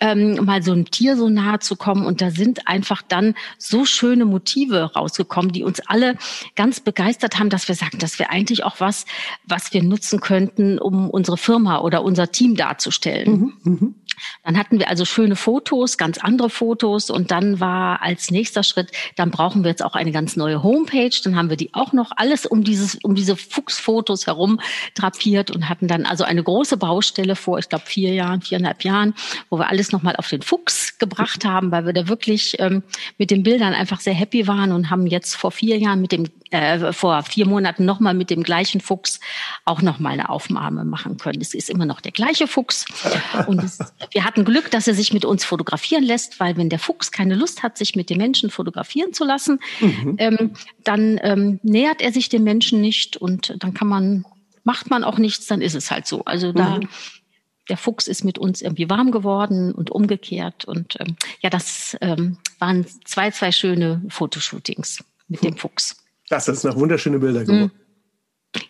[0.00, 2.06] ähm, mal so einem Tier so nahe zu kommen.
[2.06, 6.16] Und da sind einfach dann so schöne Motive rausgekommen, die uns alle
[6.54, 9.04] ganz begeistert haben, dass wir sagen, dass wir eigentlich auch was,
[9.44, 13.52] was wir nutzen könnten, um unsere Firma oder unser Team darzustellen.
[13.64, 13.88] Mhm, mh.
[14.44, 18.90] Dann hatten wir also schöne Fotos, ganz andere Fotos und dann war als nächster Schritt,
[19.16, 21.10] dann brauchen wir jetzt auch eine ganz neue Homepage.
[21.24, 24.60] Dann haben wir die auch noch alles um dieses, um diese Fuchsfotos herum
[24.94, 29.14] drapiert und hatten dann also eine große Baustelle vor, ich glaube vier Jahren, viereinhalb Jahren,
[29.50, 32.82] wo wir alles nochmal auf den Fuchs gebracht haben, weil wir da wirklich ähm,
[33.18, 36.28] mit den Bildern einfach sehr happy waren und haben jetzt vor vier Jahren mit dem
[36.52, 39.20] äh, vor vier Monaten nochmal mit dem gleichen Fuchs
[39.64, 41.40] auch nochmal eine Aufnahme machen können.
[41.40, 42.84] Es ist immer noch der gleiche Fuchs.
[43.46, 43.78] Und es,
[44.10, 47.34] wir hatten Glück, dass er sich mit uns fotografieren lässt, weil wenn der Fuchs keine
[47.34, 50.16] Lust hat, sich mit den Menschen fotografieren zu lassen, mhm.
[50.18, 50.50] ähm,
[50.84, 54.24] dann ähm, nähert er sich den Menschen nicht und dann kann man,
[54.64, 56.24] macht man auch nichts, dann ist es halt so.
[56.24, 56.88] Also da mhm
[57.68, 60.64] der Fuchs ist mit uns irgendwie warm geworden und umgekehrt.
[60.64, 66.01] Und ähm, ja, das ähm, waren zwei, zwei schöne Fotoshootings mit dem Fuchs.
[66.32, 67.70] Das ist noch wunderschöne Bilder geworden.
[68.56, 68.62] Hm.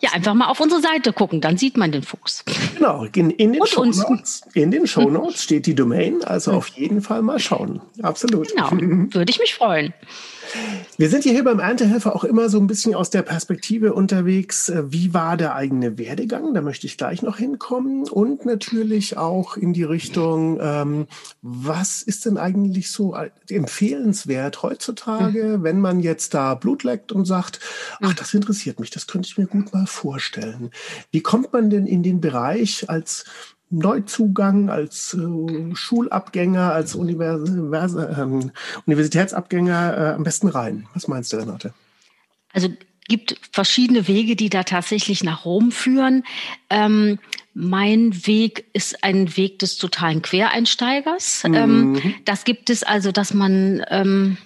[0.00, 2.44] Ja, einfach mal auf unsere Seite gucken, dann sieht man den Fuchs.
[2.74, 7.22] Genau, in, in den Shownotes, in den Shownotes steht die Domain, also auf jeden Fall
[7.22, 7.80] mal schauen.
[8.02, 8.48] Absolut.
[8.48, 8.70] Genau,
[9.14, 9.94] würde ich mich freuen.
[10.96, 14.68] Wir sind hier beim Erntehelfer auch immer so ein bisschen aus der Perspektive unterwegs.
[14.68, 16.54] Äh, wie war der eigene Werdegang?
[16.54, 18.08] Da möchte ich gleich noch hinkommen.
[18.08, 21.06] Und natürlich auch in die Richtung, ähm,
[21.42, 23.16] was ist denn eigentlich so
[23.48, 25.62] empfehlenswert heutzutage, mhm.
[25.62, 27.60] wenn man jetzt da Blut leckt und sagt,
[28.00, 30.70] ach, das interessiert mich, das könnte ich mir gut mal vorstellen.
[31.10, 33.24] Wie kommt man denn in den Bereich als
[33.70, 38.52] Neuzugang, als äh, Schulabgänger, als Univers ähm,
[38.86, 40.86] Universitätsabgänger äh, am besten rein?
[40.94, 41.72] Was meinst du, Renate?
[42.52, 42.68] Also
[43.08, 46.24] gibt verschiedene Wege, die da tatsächlich nach Rom führen.
[46.70, 47.18] Ähm,
[47.54, 51.44] mein Weg ist ein Weg des totalen Quereinsteigers.
[51.44, 51.54] Mhm.
[51.54, 54.36] Ähm, das gibt es also, dass man ähm,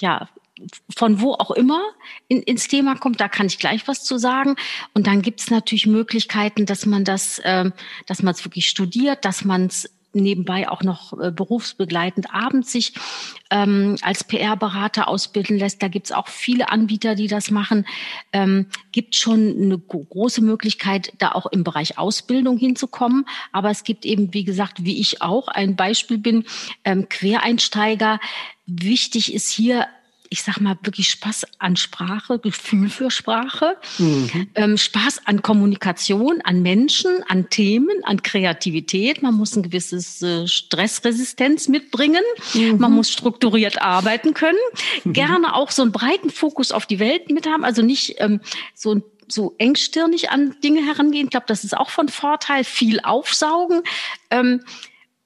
[0.00, 0.28] ja
[0.96, 1.82] von wo auch immer
[2.28, 4.56] in, ins Thema kommt, da kann ich gleich was zu sagen.
[4.94, 7.72] Und dann gibt es natürlich Möglichkeiten, dass man das, ähm,
[8.06, 12.94] dass man es wirklich studiert, dass man es nebenbei auch noch äh, berufsbegleitend abends sich
[13.50, 15.82] ähm, als PR-Berater ausbilden lässt.
[15.82, 17.86] Da gibt es auch viele Anbieter, die das machen.
[18.32, 23.26] Ähm, gibt schon eine große Möglichkeit, da auch im Bereich Ausbildung hinzukommen.
[23.52, 26.44] Aber es gibt eben, wie gesagt, wie ich auch ein Beispiel bin,
[26.84, 28.20] ähm, Quereinsteiger.
[28.66, 29.86] Wichtig ist hier
[30.32, 34.48] ich sag mal, wirklich Spaß an Sprache, Gefühl für Sprache, mhm.
[34.54, 39.22] ähm, Spaß an Kommunikation, an Menschen, an Themen, an Kreativität.
[39.22, 42.22] Man muss ein gewisses äh, Stressresistenz mitbringen.
[42.54, 42.78] Mhm.
[42.78, 44.58] Man muss strukturiert arbeiten können.
[45.04, 45.12] Mhm.
[45.12, 47.62] Gerne auch so einen breiten Fokus auf die Welt mit haben.
[47.62, 48.40] Also nicht ähm,
[48.74, 51.26] so so engstirnig an Dinge herangehen.
[51.26, 52.64] Ich glaube, das ist auch von Vorteil.
[52.64, 53.82] Viel aufsaugen.
[54.30, 54.62] Ähm,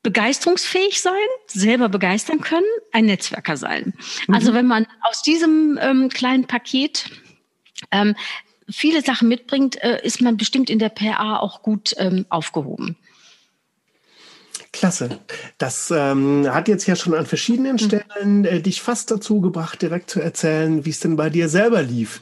[0.07, 1.13] begeisterungsfähig sein,
[1.49, 3.93] selber begeistern können, ein Netzwerker sein.
[4.29, 4.35] Mhm.
[4.35, 7.11] Also wenn man aus diesem ähm, kleinen Paket
[7.91, 8.15] ähm,
[8.71, 12.97] viele Sachen mitbringt, äh, ist man bestimmt in der PA auch gut ähm, aufgehoben.
[14.71, 15.19] Klasse.
[15.59, 17.79] Das ähm, hat jetzt ja schon an verschiedenen mhm.
[17.79, 21.83] Stellen äh, dich fast dazu gebracht, direkt zu erzählen, wie es denn bei dir selber
[21.83, 22.21] lief.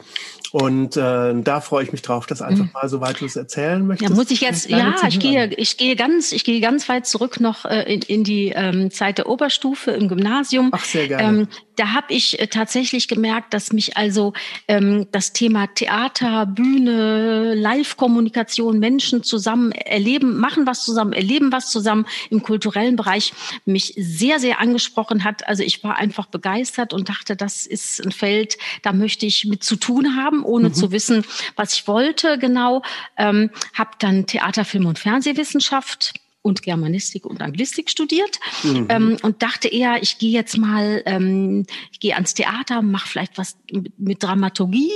[0.55, 2.71] Und äh, da freue ich mich drauf, das einfach mhm.
[2.73, 4.09] mal, soweit du es erzählen möchtest.
[4.09, 7.41] Ja, muss ich jetzt, ja, ich gehe, ich gehe ganz, ich gehe ganz weit zurück
[7.41, 10.69] noch äh, in, in die ähm, Zeit der Oberstufe im Gymnasium.
[10.71, 11.39] Ach, sehr gerne.
[11.39, 14.31] Ähm, da habe ich äh, tatsächlich gemerkt, dass mich also
[14.69, 22.05] ähm, das Thema Theater, Bühne, Live-Kommunikation, Menschen zusammen erleben, machen was zusammen, erleben was zusammen
[22.29, 23.33] im kulturellen Bereich
[23.65, 25.45] mich sehr, sehr angesprochen hat.
[25.49, 29.61] Also ich war einfach begeistert und dachte, das ist ein Feld, da möchte ich mit
[29.61, 30.73] zu tun haben ohne mhm.
[30.73, 32.81] zu wissen, was ich wollte genau.
[33.17, 36.13] Ähm, habe dann Theater, Film und Fernsehwissenschaft
[36.45, 38.85] und Germanistik und Anglistik studiert mhm.
[38.89, 43.39] ähm, und dachte eher, ich gehe jetzt mal, ähm, ich gehe ans Theater, mache vielleicht
[43.39, 44.91] was mit, mit Dramaturgie,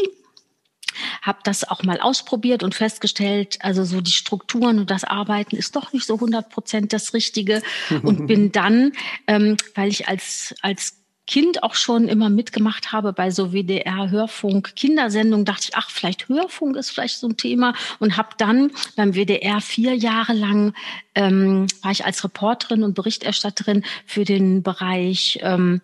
[1.23, 5.75] habe das auch mal ausprobiert und festgestellt, also so die Strukturen und das Arbeiten ist
[5.75, 7.63] doch nicht so 100 Prozent das Richtige
[8.03, 8.91] und bin dann,
[9.25, 10.98] ähm, weil ich als als
[11.29, 16.27] Kind auch schon immer mitgemacht habe bei so WDR Hörfunk Kindersendungen, dachte ich, ach, vielleicht
[16.27, 20.73] Hörfunk ist vielleicht so ein Thema und habe dann beim WDR vier Jahre lang
[21.13, 25.81] ähm, war ich als Reporterin und Berichterstatterin für den Bereich ähm,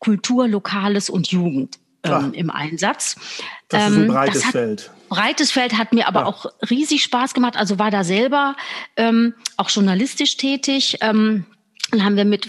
[0.00, 3.14] Kultur, Lokales und Jugend ähm, im Einsatz.
[3.68, 4.90] Das ist ein ähm, breites hat, Feld.
[5.08, 6.26] Breites Feld hat mir aber ja.
[6.26, 7.56] auch riesig Spaß gemacht.
[7.56, 8.56] Also war da selber
[8.96, 10.96] ähm, auch journalistisch tätig.
[11.00, 11.46] Ähm,
[11.90, 12.48] dann haben wir mit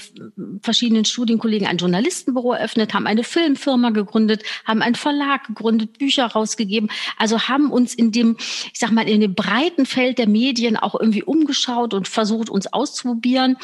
[0.62, 6.90] verschiedenen Studienkollegen ein Journalistenbüro eröffnet, haben eine Filmfirma gegründet, haben einen Verlag gegründet, Bücher rausgegeben.
[7.18, 11.00] Also haben uns in dem, ich sag mal, in dem breiten Feld der Medien auch
[11.00, 13.58] irgendwie umgeschaut und versucht, uns auszuprobieren.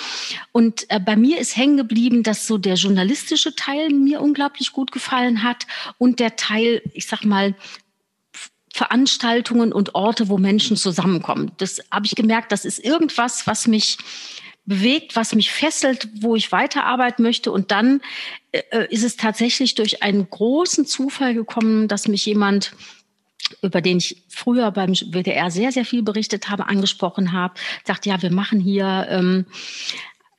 [0.54, 4.94] Und äh, bei mir ist hängen geblieben, dass so der journalistische Teil mir unglaublich gut
[4.94, 7.54] gefallen hat und der Teil, ich sag mal,
[8.74, 11.52] Veranstaltungen und Orte, wo Menschen zusammenkommen.
[11.58, 13.98] Das habe ich gemerkt, das ist irgendwas, was mich
[14.66, 17.52] bewegt, was mich fesselt, wo ich weiterarbeiten möchte.
[17.52, 18.02] Und dann
[18.52, 22.74] äh, äh, ist es tatsächlich durch einen großen Zufall gekommen, dass mich jemand
[23.62, 28.20] über den ich früher beim WDR sehr, sehr viel berichtet habe, angesprochen habe, sagt, ja,
[28.22, 29.46] wir machen hier ähm,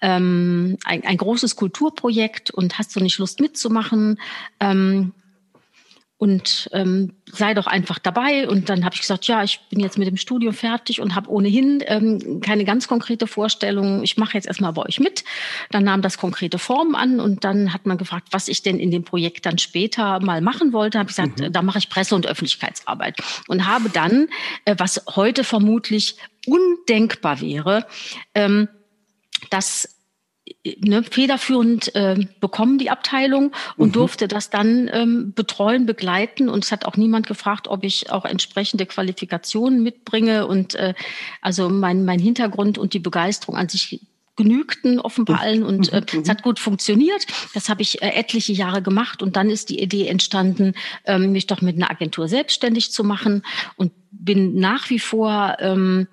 [0.01, 4.19] ähm, ein, ein großes Kulturprojekt und hast du nicht Lust mitzumachen?
[4.61, 5.13] Ähm,
[6.19, 8.49] und ähm, sei doch einfach dabei.
[8.49, 11.31] Und dann habe ich gesagt, ja, ich bin jetzt mit dem Studium fertig und habe
[11.31, 14.03] ohnehin ähm, keine ganz konkrete Vorstellung.
[14.03, 15.25] Ich mache jetzt erstmal bei euch mit.
[15.71, 18.91] Dann nahm das konkrete Formen an und dann hat man gefragt, was ich denn in
[18.91, 20.99] dem Projekt dann später mal machen wollte.
[20.99, 21.53] Habe ich gesagt, mhm.
[21.53, 24.29] da mache ich Presse- und Öffentlichkeitsarbeit und habe dann,
[24.65, 27.87] äh, was heute vermutlich undenkbar wäre,
[28.35, 28.69] ähm,
[29.51, 29.96] das
[30.81, 33.93] ne, federführend äh, bekommen, die Abteilung, und mhm.
[33.93, 36.49] durfte das dann ähm, betreuen, begleiten.
[36.49, 40.47] Und es hat auch niemand gefragt, ob ich auch entsprechende Qualifikationen mitbringe.
[40.47, 40.95] Und äh,
[41.41, 44.01] also mein, mein Hintergrund und die Begeisterung an sich
[44.37, 46.21] genügten offenbar allen und äh, mhm.
[46.21, 47.27] es hat gut funktioniert.
[47.55, 50.75] Das habe ich äh, etliche Jahre gemacht und dann ist die Idee entstanden,
[51.07, 53.43] ähm, mich doch mit einer Agentur selbstständig zu machen
[53.77, 56.07] und bin nach wie vor ähm,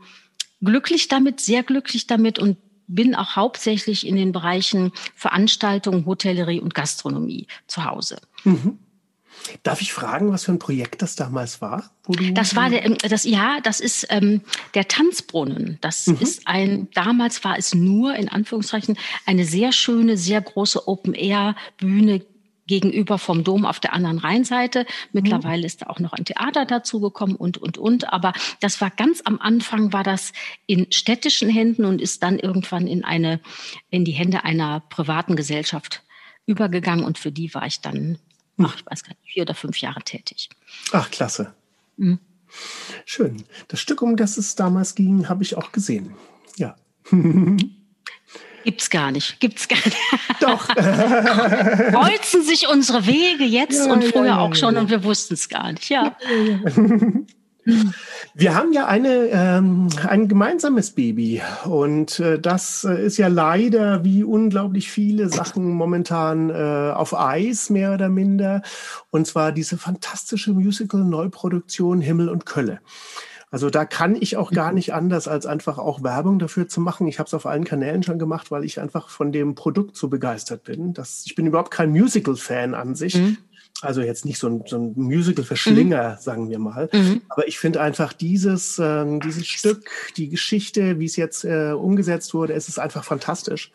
[0.61, 6.73] glücklich damit, sehr glücklich damit und bin auch hauptsächlich in den Bereichen Veranstaltung, Hotellerie und
[6.73, 8.17] Gastronomie zu Hause.
[8.43, 8.79] Mhm.
[9.63, 11.91] Darf ich fragen, was für ein Projekt das damals war?
[12.33, 14.41] das war der, ähm, das, ja, das ist ähm,
[14.73, 15.77] der Tanzbrunnen.
[15.81, 16.17] Das mhm.
[16.19, 22.21] ist ein, damals war es nur in Anführungszeichen eine sehr schöne, sehr große Open-Air-Bühne
[22.67, 24.85] gegenüber vom Dom auf der anderen Rheinseite.
[25.11, 25.65] Mittlerweile mhm.
[25.65, 28.11] ist da auch noch ein Theater dazugekommen und, und, und.
[28.11, 30.33] Aber das war ganz am Anfang, war das
[30.65, 33.39] in städtischen Händen und ist dann irgendwann in eine,
[33.89, 36.03] in die Hände einer privaten Gesellschaft
[36.45, 37.05] übergegangen.
[37.05, 38.17] Und für die war ich dann,
[38.57, 38.65] mhm.
[38.65, 40.49] ach, ich weiß gar nicht, vier oder fünf Jahre tätig.
[40.91, 41.53] Ach, klasse.
[41.97, 42.19] Mhm.
[43.05, 43.43] Schön.
[43.67, 46.13] Das Stück, um das es damals ging, habe ich auch gesehen.
[46.57, 46.75] Ja.
[48.63, 49.39] Gibt's gar nicht.
[49.39, 49.97] Gibt's gar nicht.
[50.39, 50.67] Doch.
[50.75, 55.33] Kreuzen sich unsere Wege jetzt ja, und früher ja, ja, auch schon und wir wussten
[55.33, 55.89] es gar nicht.
[55.89, 56.15] Ja.
[58.35, 64.03] Wir haben ja eine, ähm, ein gemeinsames Baby und äh, das äh, ist ja leider
[64.03, 68.63] wie unglaublich viele Sachen momentan äh, auf Eis, mehr oder minder.
[69.11, 72.81] Und zwar diese fantastische Musical-Neuproduktion Himmel und Kölle.
[73.53, 74.75] Also da kann ich auch gar mhm.
[74.77, 77.05] nicht anders, als einfach auch Werbung dafür zu machen.
[77.07, 80.07] Ich habe es auf allen Kanälen schon gemacht, weil ich einfach von dem Produkt so
[80.07, 80.95] begeistert bin.
[80.95, 83.13] Das, ich bin überhaupt kein Musical-Fan an sich.
[83.13, 83.37] Mhm.
[83.83, 86.19] Also jetzt nicht so ein, so ein Musical-Verschlinger, mhm.
[86.19, 86.89] sagen wir mal.
[86.91, 87.21] Mhm.
[87.29, 89.87] Aber ich finde einfach dieses, äh, dieses Stück,
[90.17, 93.71] die Geschichte, wie es jetzt äh, umgesetzt wurde, es ist einfach fantastisch.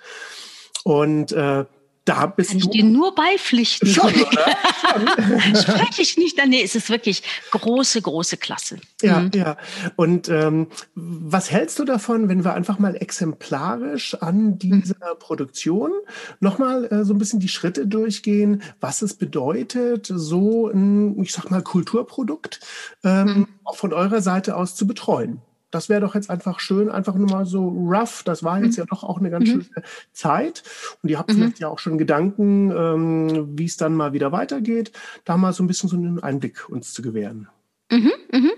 [0.83, 1.67] Und äh,
[2.09, 3.87] da bist Kann ich dir nur beipflichten.
[3.87, 4.09] Schon,
[5.55, 6.39] Spreche ich nicht.
[6.47, 8.79] Nee, es ist wirklich große, große Klasse.
[9.03, 9.31] Ja, mhm.
[9.35, 9.57] ja.
[9.97, 15.19] Und ähm, was hältst du davon, wenn wir einfach mal exemplarisch an dieser mhm.
[15.19, 15.93] Produktion
[16.41, 21.51] nochmal äh, so ein bisschen die Schritte durchgehen, was es bedeutet, so ein, ich sag
[21.51, 22.61] mal, Kulturprodukt
[23.05, 23.49] ähm, mhm.
[23.65, 25.43] auch von eurer Seite aus zu betreuen?
[25.71, 28.23] Das wäre doch jetzt einfach schön, einfach nur mal so rough.
[28.25, 28.83] Das war jetzt mhm.
[28.83, 29.63] ja doch auch eine ganz mhm.
[29.63, 30.63] schöne Zeit.
[31.03, 31.35] Und ihr habt mhm.
[31.35, 34.93] vielleicht ja auch schon Gedanken, ähm, wie es dann mal wieder weitergeht,
[35.25, 37.49] da mal so ein bisschen so einen Einblick uns zu gewähren.
[37.91, 38.51] Mhm, mhm.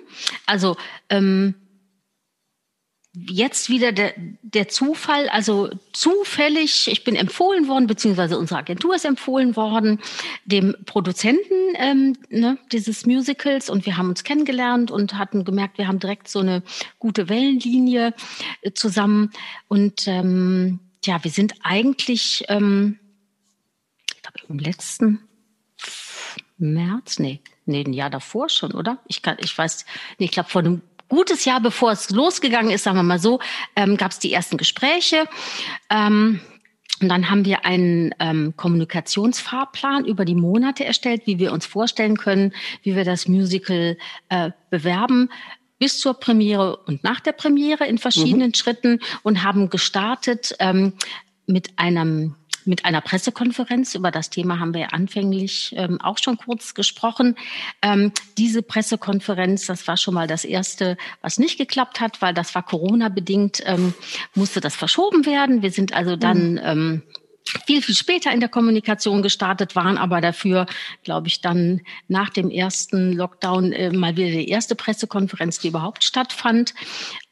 [0.46, 0.76] Also
[1.08, 1.54] ähm,
[3.12, 9.04] jetzt wieder der, der Zufall, also zufällig, ich bin empfohlen worden, beziehungsweise unsere Agentur ist
[9.04, 10.00] empfohlen worden,
[10.44, 15.88] dem Produzenten ähm, ne, dieses Musicals und wir haben uns kennengelernt und hatten gemerkt, wir
[15.88, 16.62] haben direkt so eine
[16.98, 18.14] gute Wellenlinie
[18.62, 19.30] äh, zusammen
[19.66, 22.98] und ähm, ja, wir sind eigentlich, ähm,
[24.14, 25.20] ich glaube im letzten
[26.58, 28.98] März, nee, nee, ein Jahr davor schon, oder?
[29.08, 29.86] Ich kann, ich weiß,
[30.18, 33.40] nee, ich glaube vor einem gutes Jahr, bevor es losgegangen ist, sagen wir mal so,
[33.76, 35.26] ähm, gab es die ersten Gespräche.
[35.90, 36.40] Ähm,
[37.02, 42.16] und dann haben wir einen ähm, Kommunikationsfahrplan über die Monate erstellt, wie wir uns vorstellen
[42.16, 43.96] können, wie wir das Musical
[44.28, 45.30] äh, bewerben
[45.80, 48.54] bis zur Premiere und nach der Premiere in verschiedenen mhm.
[48.54, 50.92] Schritten und haben gestartet ähm,
[51.46, 53.94] mit einem mit einer Pressekonferenz.
[53.94, 57.36] Über das Thema haben wir ja anfänglich ähm, auch schon kurz gesprochen.
[57.82, 62.54] Ähm, diese Pressekonferenz, das war schon mal das erste, was nicht geklappt hat, weil das
[62.54, 63.94] war Corona-bedingt, ähm,
[64.34, 65.62] musste das verschoben werden.
[65.62, 66.60] Wir sind also dann mhm.
[66.62, 67.02] ähm,
[67.66, 70.66] viel, viel später in der Kommunikation gestartet, waren aber dafür,
[71.02, 76.04] glaube ich, dann nach dem ersten Lockdown äh, mal wieder die erste Pressekonferenz, die überhaupt
[76.04, 76.74] stattfand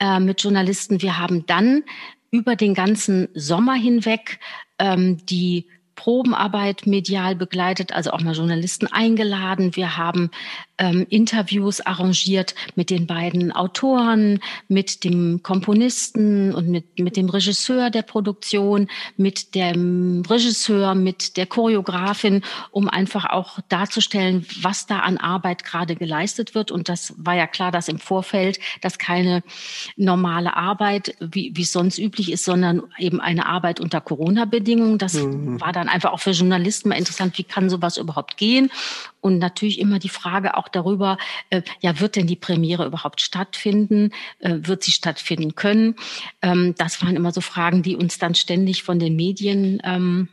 [0.01, 1.03] äh, mit Journalisten.
[1.03, 1.85] Wir haben dann
[2.31, 4.39] über den ganzen Sommer hinweg
[4.79, 9.75] ähm, die Probenarbeit medial begleitet, also auch mal Journalisten eingeladen.
[9.75, 10.31] Wir haben
[10.79, 17.91] ähm, Interviews arrangiert mit den beiden Autoren, mit dem Komponisten und mit, mit dem Regisseur
[17.91, 25.19] der Produktion, mit dem Regisseur, mit der Choreografin, um einfach auch darzustellen, was da an
[25.19, 26.71] Arbeit gerade geleistet wird.
[26.71, 29.43] Und das war ja klar, dass im Vorfeld das keine
[29.97, 34.99] normale Arbeit, wie, wie es sonst üblich ist, sondern eben eine Arbeit unter Corona-Bedingungen.
[34.99, 35.61] Das mhm.
[35.61, 38.71] war dann einfach auch für Journalisten mal interessant, wie kann sowas überhaupt gehen?
[39.21, 41.19] Und natürlich immer die Frage auch darüber,
[41.51, 44.13] äh, ja, wird denn die Premiere überhaupt stattfinden?
[44.39, 45.97] Äh, wird sie stattfinden können?
[46.43, 50.29] Ähm, das waren immer so Fragen, die uns dann ständig von den Medien ähm,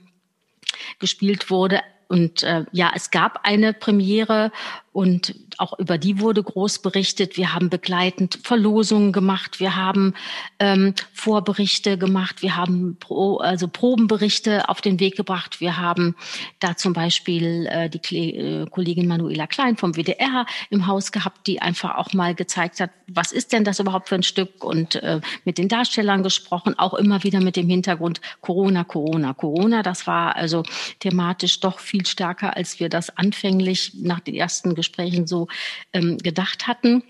[1.00, 1.82] gespielt wurde.
[2.08, 4.52] Und äh, ja, es gab eine Premiere
[4.92, 7.38] und auch über die wurde groß berichtet.
[7.38, 10.14] Wir haben begleitend Verlosungen gemacht, wir haben
[10.60, 15.62] ähm, Vorberichte gemacht, wir haben Pro, also Probenberichte auf den Weg gebracht.
[15.62, 16.16] Wir haben
[16.60, 21.48] da zum Beispiel äh, die Kle äh, Kollegin Manuela Klein vom WDR im Haus gehabt,
[21.48, 24.96] die einfach auch mal gezeigt hat, was ist denn das überhaupt für ein Stück und
[24.96, 29.84] äh, mit den Darstellern gesprochen, auch immer wieder mit dem Hintergrund Corona, Corona, Corona.
[29.84, 30.64] Das war also
[31.00, 35.45] thematisch doch viel stärker, als wir das anfänglich nach den ersten Gesprächen so
[35.94, 37.04] ähm, gedacht hatten.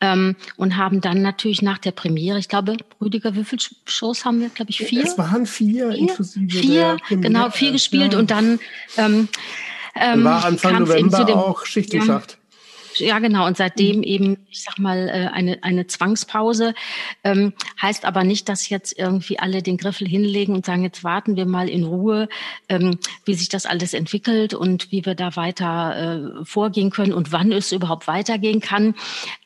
[0.00, 4.40] Ähm, und haben dann natürlich nach der Premiere, ich glaube, Rüdiger, wie viele Shows haben
[4.40, 5.04] wir, glaube ich, vier?
[5.04, 5.98] Es waren vier, vier?
[5.98, 8.18] inklusive Vier, genau, vier gespielt ja.
[8.18, 8.58] und dann
[8.96, 9.28] ähm,
[9.94, 12.39] ähm, war Anfang November auch Schicht im Schacht.
[13.00, 13.46] Ja, genau.
[13.46, 14.02] Und seitdem mhm.
[14.02, 16.74] eben, ich sag mal, äh, eine, eine Zwangspause.
[17.24, 21.36] Ähm, heißt aber nicht, dass jetzt irgendwie alle den Griffel hinlegen und sagen, jetzt warten
[21.36, 22.28] wir mal in Ruhe,
[22.68, 27.32] ähm, wie sich das alles entwickelt und wie wir da weiter äh, vorgehen können und
[27.32, 28.94] wann es überhaupt weitergehen kann.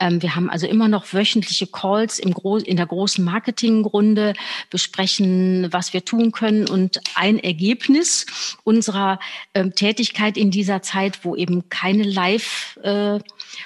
[0.01, 4.35] Ähm, wir haben also immer noch wöchentliche Calls im Gro in der großen Marketingrunde,
[4.71, 6.69] besprechen, was wir tun können.
[6.69, 8.27] Und ein Ergebnis
[8.65, 9.19] unserer
[9.55, 13.19] ähm, Tätigkeit in dieser Zeit, wo eben keine Live- äh,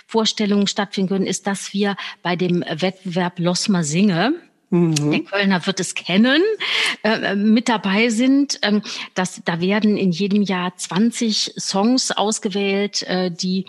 [0.06, 4.34] Vorstellungen stattfinden können, ist, dass wir bei dem Wettbewerb Losma Singe,
[4.70, 5.10] Mhm.
[5.10, 6.42] Der Kölner wird es kennen,
[7.02, 8.58] äh, mit dabei sind.
[8.62, 8.82] Ähm,
[9.14, 13.64] dass, da werden in jedem Jahr 20 Songs ausgewählt, äh, die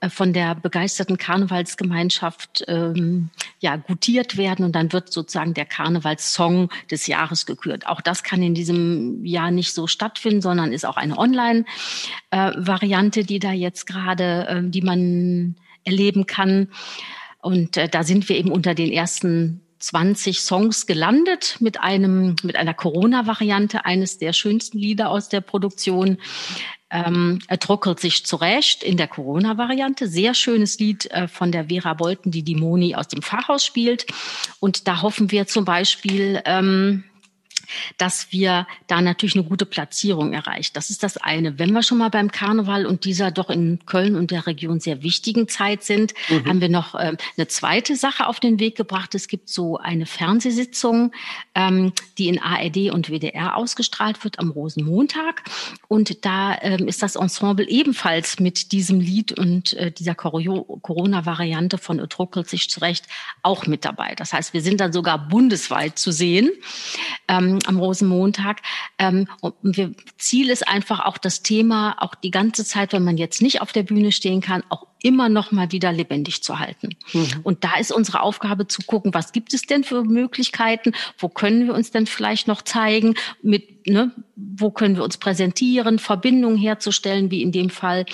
[0.00, 6.70] äh, von der begeisterten Karnevalsgemeinschaft ähm, ja, gutiert werden und dann wird sozusagen der Karnevalssong
[6.90, 7.88] des Jahres gekürt.
[7.88, 13.24] Auch das kann in diesem Jahr nicht so stattfinden, sondern ist auch eine Online-Variante, äh,
[13.24, 16.68] die da jetzt gerade, äh, die man erleben kann.
[17.40, 22.56] Und äh, da sind wir eben unter den ersten 20 Songs gelandet mit einem mit
[22.56, 26.18] einer Corona-Variante eines der schönsten Lieder aus der Produktion.
[26.88, 30.06] Ähm, er trockelt sich zurecht in der Corona-Variante.
[30.06, 34.06] Sehr schönes Lied äh, von der Vera Bolten, die die Moni aus dem Pfarrhaus spielt.
[34.60, 37.04] Und da hoffen wir zum Beispiel, ähm,
[37.98, 40.72] dass wir da natürlich eine gute Platzierung erreichen.
[40.74, 41.58] Das ist das eine.
[41.58, 45.02] Wenn wir schon mal beim Karneval und dieser doch in Köln und der Region sehr
[45.02, 46.46] wichtigen Zeit sind, mhm.
[46.46, 49.14] haben wir noch ähm, eine zweite Sache auf den Weg gebracht.
[49.14, 51.12] Es gibt so eine Fernsehsitzung,
[51.54, 55.42] ähm, die in ARD und WDR ausgestrahlt wird am Rosenmontag.
[55.88, 61.98] Und da ähm, ist das Ensemble ebenfalls mit diesem Lied und äh, dieser Corona-Variante von
[61.98, 63.06] Etruckelt sich zurecht
[63.42, 64.14] auch mit dabei.
[64.16, 66.50] Das heißt, wir sind dann sogar bundesweit zu sehen.
[67.28, 68.62] Ähm, am Rosenmontag.
[68.98, 73.16] Ähm, und wir, Ziel ist einfach auch das Thema, auch die ganze Zeit, wenn man
[73.16, 76.96] jetzt nicht auf der Bühne stehen kann, auch immer noch mal wieder lebendig zu halten.
[77.12, 77.28] Mhm.
[77.42, 80.92] Und da ist unsere Aufgabe zu gucken, was gibt es denn für Möglichkeiten?
[81.18, 83.14] Wo können wir uns denn vielleicht noch zeigen?
[83.42, 85.98] Mit, ne, wo können wir uns präsentieren?
[85.98, 88.06] Verbindungen herzustellen, wie in dem Fall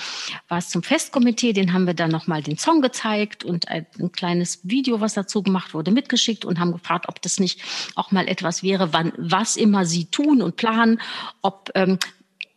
[0.47, 1.53] war es zum Festkomitee.
[1.53, 5.13] Den haben wir dann noch mal den Song gezeigt und ein, ein kleines Video, was
[5.13, 7.61] dazu gemacht wurde, mitgeschickt und haben gefragt, ob das nicht
[7.95, 10.99] auch mal etwas wäre, wann, was immer sie tun und planen,
[11.41, 11.97] ob ähm,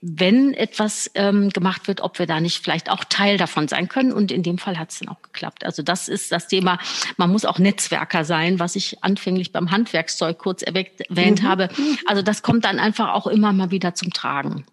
[0.00, 4.12] wenn etwas ähm, gemacht wird, ob wir da nicht vielleicht auch Teil davon sein können.
[4.12, 5.64] Und in dem Fall hat es dann auch geklappt.
[5.64, 6.78] Also das ist das Thema.
[7.16, 11.48] Man muss auch Netzwerker sein, was ich anfänglich beim Handwerkszeug kurz erwähnt mhm.
[11.48, 11.68] habe.
[12.06, 14.64] Also das kommt dann einfach auch immer mal wieder zum Tragen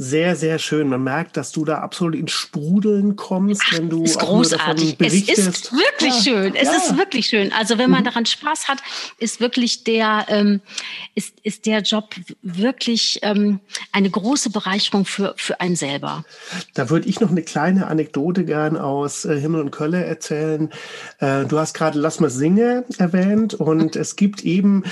[0.00, 0.88] sehr, sehr schön.
[0.88, 4.96] Man merkt, dass du da absolut ins Sprudeln kommst, Ach, wenn du ist großartig.
[5.00, 6.22] Es ist wirklich ja.
[6.22, 6.54] schön.
[6.54, 6.76] Es ja.
[6.76, 7.52] ist wirklich schön.
[7.52, 8.06] Also wenn man mhm.
[8.06, 8.78] daran Spaß hat,
[9.18, 10.60] ist wirklich der ähm,
[11.14, 13.58] ist ist der Job wirklich ähm,
[13.90, 16.24] eine große Bereicherung für für einen selber.
[16.74, 20.70] Da würde ich noch eine kleine Anekdote gern aus äh, Himmel und Kölle erzählen.
[21.18, 24.84] Äh, du hast gerade Lass mal singe erwähnt und es gibt eben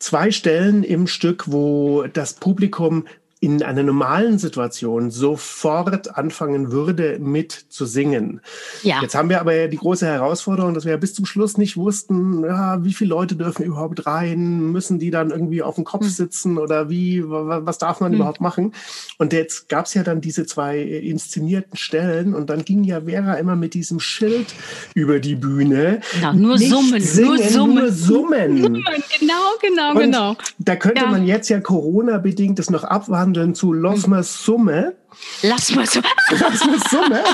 [0.00, 3.04] zwei Stellen im Stück, wo das Publikum
[3.40, 8.40] in einer normalen Situation sofort anfangen würde, mit zu singen.
[8.82, 9.00] Ja.
[9.00, 11.76] Jetzt haben wir aber ja die große Herausforderung, dass wir ja bis zum Schluss nicht
[11.76, 16.02] wussten, ja, wie viele Leute dürfen überhaupt rein, müssen die dann irgendwie auf dem Kopf
[16.02, 16.10] hm.
[16.10, 18.16] sitzen oder wie, was darf man hm.
[18.16, 18.74] überhaupt machen?
[19.18, 23.34] Und jetzt gab es ja dann diese zwei inszenierten Stellen und dann ging ja Vera
[23.34, 24.52] immer mit diesem Schild
[24.94, 26.00] über die Bühne.
[26.14, 27.74] Genau, nur summen, singen, nur summen.
[27.74, 28.84] Nur summen.
[29.20, 30.36] Genau, genau, und genau.
[30.58, 31.10] Da könnte ja.
[31.10, 33.72] man jetzt ja Corona-bedingt das noch abwarten umwandeln zu
[34.06, 34.97] mal Summe.
[35.42, 36.06] Lass mal Summe.
[36.30, 37.24] Lass mal Summe.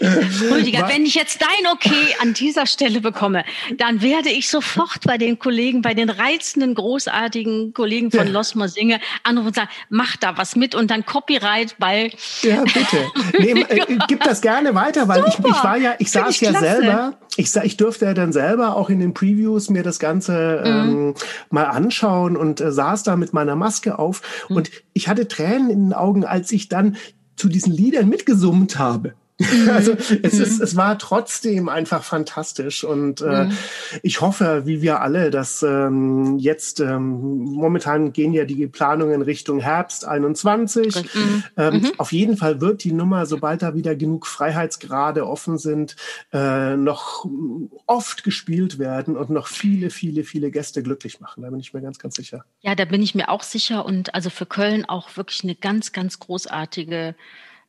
[0.50, 3.44] Rüdiger, wenn ich jetzt dein Okay an dieser Stelle bekomme,
[3.76, 8.32] dann werde ich sofort bei den Kollegen, bei den reizenden, großartigen Kollegen von ja.
[8.32, 12.12] Losmer Singe anrufen und sagen, mach da was mit und dann Copyright bei.
[12.42, 13.10] Ja, bitte.
[13.38, 16.50] Nee, äh, gib das gerne weiter, weil ich, ich, war ja, ich saß ich ja
[16.50, 16.66] klasse.
[16.66, 20.68] selber, ich, ich durfte ja dann selber auch in den Previews mir das Ganze mhm.
[20.68, 21.14] ähm,
[21.50, 24.56] mal anschauen und äh, saß da mit meiner Maske auf mhm.
[24.56, 26.96] und ich hatte Tränen in den Augen, als ich dann
[27.36, 29.14] zu diesen Liedern mitgesummt habe.
[29.50, 29.70] Mhm.
[29.70, 30.64] Also es, ist, mhm.
[30.64, 33.56] es war trotzdem einfach fantastisch und äh, mhm.
[34.02, 39.58] ich hoffe, wie wir alle, dass ähm, jetzt ähm, momentan gehen ja die Planungen Richtung
[39.58, 40.94] Herbst 21.
[41.14, 41.44] Mhm.
[41.56, 41.92] Ähm, mhm.
[41.96, 45.96] Auf jeden Fall wird die Nummer, sobald da wieder genug Freiheitsgrade offen sind,
[46.32, 47.26] äh, noch
[47.86, 51.42] oft gespielt werden und noch viele, viele, viele Gäste glücklich machen.
[51.42, 52.44] Da bin ich mir ganz, ganz sicher.
[52.60, 55.92] Ja, da bin ich mir auch sicher und also für Köln auch wirklich eine ganz,
[55.92, 57.14] ganz großartige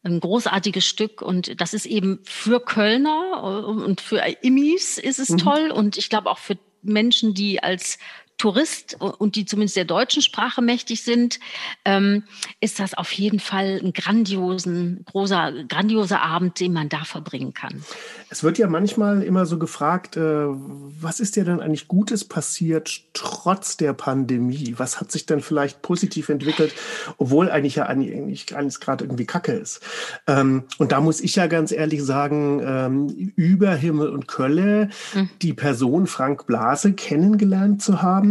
[0.04, 5.38] ein großartiges Stück und das ist eben für Kölner und für Immis ist es mhm.
[5.38, 8.00] toll und ich glaube auch für Menschen, die als
[8.42, 11.40] Tourist und die zumindest der deutschen Sprache mächtig sind,
[11.86, 12.24] ähm,
[12.60, 17.84] ist das auf jeden Fall ein grandiosen, großer, grandioser Abend, den man da verbringen kann.
[18.32, 23.02] Es wird ja manchmal immer so gefragt, äh, was ist dir denn eigentlich Gutes passiert
[23.14, 24.74] trotz der Pandemie?
[24.78, 26.74] Was hat sich denn vielleicht positiv entwickelt,
[27.18, 29.82] obwohl eigentlich ja eigentlich alles gerade irgendwie Kacke ist?
[30.26, 35.30] Ähm, und da muss ich ja ganz ehrlich sagen, ähm, über Himmel und Kölle mhm.
[35.44, 38.31] die Person Frank Blase kennengelernt zu haben,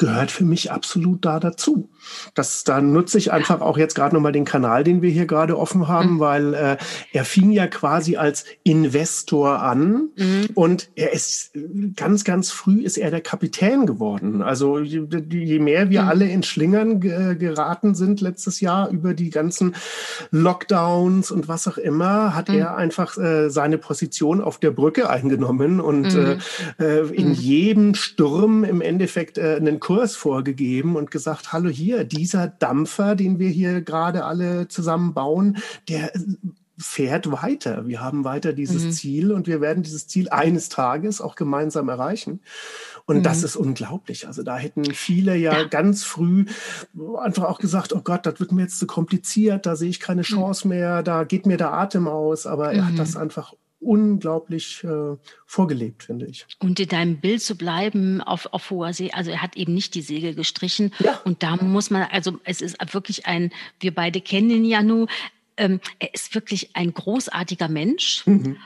[0.00, 1.90] gehört für mich absolut da dazu.
[2.34, 5.58] Das, da nutze ich einfach auch jetzt gerade nochmal den Kanal, den wir hier gerade
[5.58, 6.20] offen haben, mhm.
[6.20, 6.76] weil äh,
[7.12, 10.48] er fing ja quasi als Investor an mhm.
[10.54, 11.52] und er ist
[11.96, 14.40] ganz, ganz früh ist er der Kapitän geworden.
[14.40, 16.08] Also je, je mehr wir mhm.
[16.08, 19.74] alle in Schlingern geraten sind letztes Jahr über die ganzen
[20.30, 22.58] Lockdowns und was auch immer, hat mhm.
[22.58, 26.38] er einfach äh, seine Position auf der Brücke eingenommen und mhm.
[26.78, 27.34] äh, äh, in mhm.
[27.34, 33.40] jedem Sturm im Endeffekt äh, einen Kurs vorgegeben und gesagt, hallo hier, dieser Dampfer, den
[33.40, 36.12] wir hier gerade alle zusammen bauen, der
[36.78, 37.88] fährt weiter.
[37.88, 38.92] Wir haben weiter dieses mhm.
[38.92, 42.38] Ziel und wir werden dieses Ziel eines Tages auch gemeinsam erreichen.
[43.04, 43.22] Und mhm.
[43.24, 44.28] das ist unglaublich.
[44.28, 46.44] Also da hätten viele ja, ja, ganz früh
[47.18, 50.20] einfach auch gesagt, oh Gott, das wird mir jetzt zu kompliziert, da sehe ich keine
[50.20, 50.26] mhm.
[50.26, 52.46] Chance mehr, da geht mir der Atem aus.
[52.46, 53.22] Aber er hat das mhm.
[53.22, 55.16] einfach unglaublich äh,
[55.46, 56.46] vorgelebt, finde ich.
[56.58, 59.94] Und in deinem Bild zu bleiben auf, auf hoher See, also er hat eben nicht
[59.94, 60.92] die Segel gestrichen.
[60.98, 61.20] Ja.
[61.24, 63.50] Und da muss man, also es ist wirklich ein,
[63.80, 65.08] wir beide kennen ihn ja nur,
[65.56, 68.56] ähm, er ist wirklich ein großartiger Mensch mhm.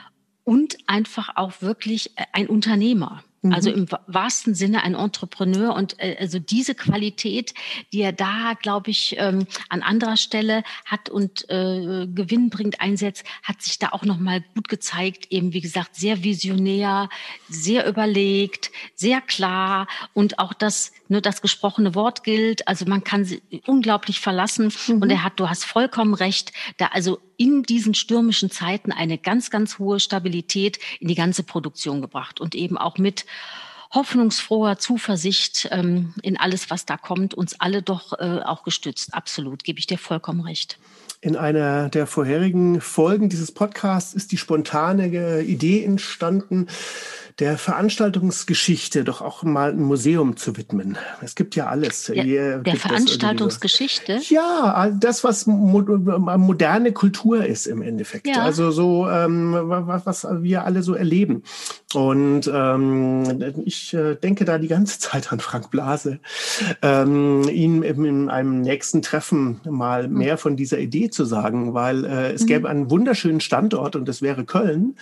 [0.43, 3.23] und einfach auch wirklich ein Unternehmer.
[3.53, 3.77] Also mhm.
[3.77, 7.53] im wahrsten Sinne ein Entrepreneur und äh, also diese Qualität,
[7.93, 13.61] die er da, glaube ich, ähm, an anderer Stelle hat und äh, gewinnbringend einsetzt, hat
[13.61, 15.27] sich da auch noch mal gut gezeigt.
[15.31, 17.09] Eben wie gesagt sehr visionär,
[17.49, 22.67] sehr überlegt, sehr klar und auch das nur das gesprochene Wort gilt.
[22.67, 25.01] Also man kann sie unglaublich verlassen mhm.
[25.01, 29.49] und er hat, du hast vollkommen recht, da also in diesen stürmischen Zeiten eine ganz,
[29.49, 33.25] ganz hohe Stabilität in die ganze Produktion gebracht und eben auch mit
[33.91, 39.13] hoffnungsfroher Zuversicht ähm, in alles, was da kommt, uns alle doch äh, auch gestützt.
[39.13, 40.77] Absolut, gebe ich dir vollkommen recht.
[41.21, 46.67] In einer der vorherigen Folgen dieses Podcasts ist die spontane Idee entstanden,
[47.39, 50.97] der Veranstaltungsgeschichte doch auch mal ein Museum zu widmen.
[51.21, 52.05] Es gibt ja alles.
[52.05, 54.21] Der, der Veranstaltungsgeschichte?
[54.29, 58.27] Ja, das, was moderne Kultur ist im Endeffekt.
[58.27, 58.43] Ja.
[58.43, 61.43] Also so, ähm, was wir alle so erleben.
[61.93, 66.19] Und ähm, ich äh, denke da die ganze Zeit an Frank Blase,
[66.81, 70.13] ähm, ihn in einem nächsten Treffen mal hm.
[70.13, 72.47] mehr von dieser Idee zu sagen, weil äh, es mhm.
[72.47, 74.95] gäbe einen wunderschönen Standort und das wäre Köln,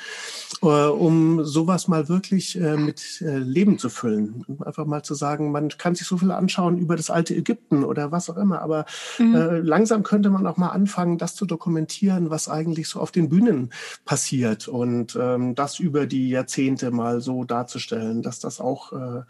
[0.62, 4.46] äh, um sowas mal wirklich wirklich äh, mit äh, Leben zu füllen.
[4.64, 8.12] Einfach mal zu sagen, man kann sich so viel anschauen über das alte Ägypten oder
[8.14, 8.86] was auch immer, aber
[9.20, 9.36] mhm.
[9.36, 13.28] äh, langsam könnte man auch mal anfangen, das zu dokumentieren, was eigentlich so auf den
[13.28, 13.72] Bühnen
[14.06, 19.24] passiert und ähm, das über die Jahrzehnte mal so darzustellen, dass das auch äh,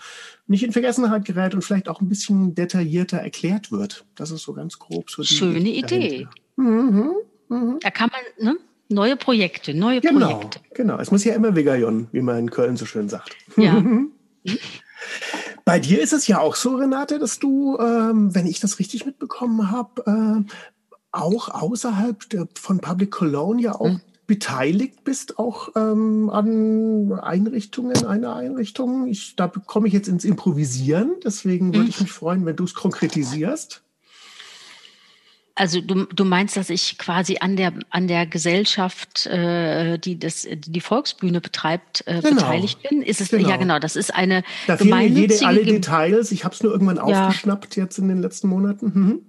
[0.45, 4.05] nicht in Vergessenheit gerät und vielleicht auch ein bisschen detaillierter erklärt wird.
[4.15, 6.27] Das ist so ganz grob so die Schöne Idee.
[6.57, 7.13] Mhm.
[7.49, 7.79] Mhm.
[7.81, 8.59] Da kann man, ne?
[8.93, 10.59] Neue Projekte, neue genau, Projekte.
[10.75, 13.35] Genau, es muss ja immer Vegajon, wie man in Köln so schön sagt.
[13.57, 13.83] Ja.
[15.65, 19.05] Bei dir ist es ja auch so, Renate, dass du, ähm, wenn ich das richtig
[19.05, 20.53] mitbekommen habe, äh,
[21.11, 24.01] auch außerhalb der, von Public Cologne ja auch hm.
[24.27, 29.07] beteiligt bist, auch ähm, an Einrichtungen, einer Einrichtung.
[29.07, 31.89] Ich, da komme ich jetzt ins Improvisieren, deswegen würde hm.
[31.89, 33.82] ich mich freuen, wenn du es konkretisierst.
[35.55, 40.47] Also du, du meinst, dass ich quasi an der an der Gesellschaft, äh, die das
[40.51, 42.35] die Volksbühne betreibt, äh, genau.
[42.35, 43.03] beteiligt bin?
[43.03, 43.49] Ist es genau.
[43.49, 43.77] ja genau?
[43.77, 46.31] Das ist eine da fehlen jede, alle Details.
[46.31, 47.27] Ich habe es nur irgendwann ja.
[47.27, 48.91] aufgeschnappt jetzt in den letzten Monaten.
[48.93, 49.21] Mhm.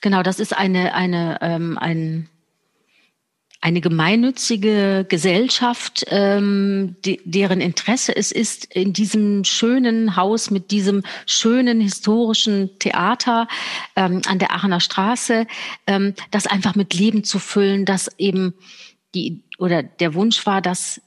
[0.00, 2.30] Genau, das ist eine eine ähm, ein
[3.62, 11.02] eine gemeinnützige Gesellschaft, ähm, die, deren Interesse es ist, in diesem schönen Haus mit diesem
[11.26, 13.48] schönen historischen Theater
[13.96, 15.46] ähm, an der Aachener Straße,
[15.86, 18.54] ähm, das einfach mit Leben zu füllen, dass eben
[19.14, 21.02] die oder der Wunsch war, dass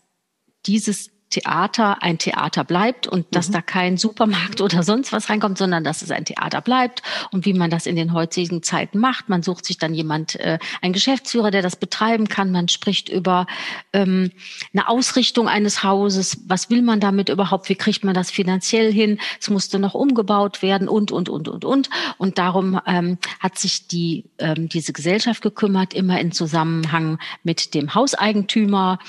[0.67, 3.53] dieses Theater ein Theater bleibt und dass mhm.
[3.53, 7.53] da kein Supermarkt oder sonst was reinkommt, sondern dass es ein Theater bleibt und wie
[7.53, 9.29] man das in den heutigen Zeiten macht.
[9.29, 12.51] Man sucht sich dann jemand, äh, ein Geschäftsführer, der das betreiben kann.
[12.51, 13.47] Man spricht über
[13.93, 14.31] ähm,
[14.73, 16.43] eine Ausrichtung eines Hauses.
[16.47, 17.67] Was will man damit überhaupt?
[17.67, 19.19] Wie kriegt man das finanziell hin?
[19.41, 21.89] Es musste noch umgebaut werden und, und, und, und, und.
[22.19, 27.95] Und darum ähm, hat sich die, ähm, diese Gesellschaft gekümmert, immer in Zusammenhang mit dem
[27.95, 28.99] Hauseigentümer.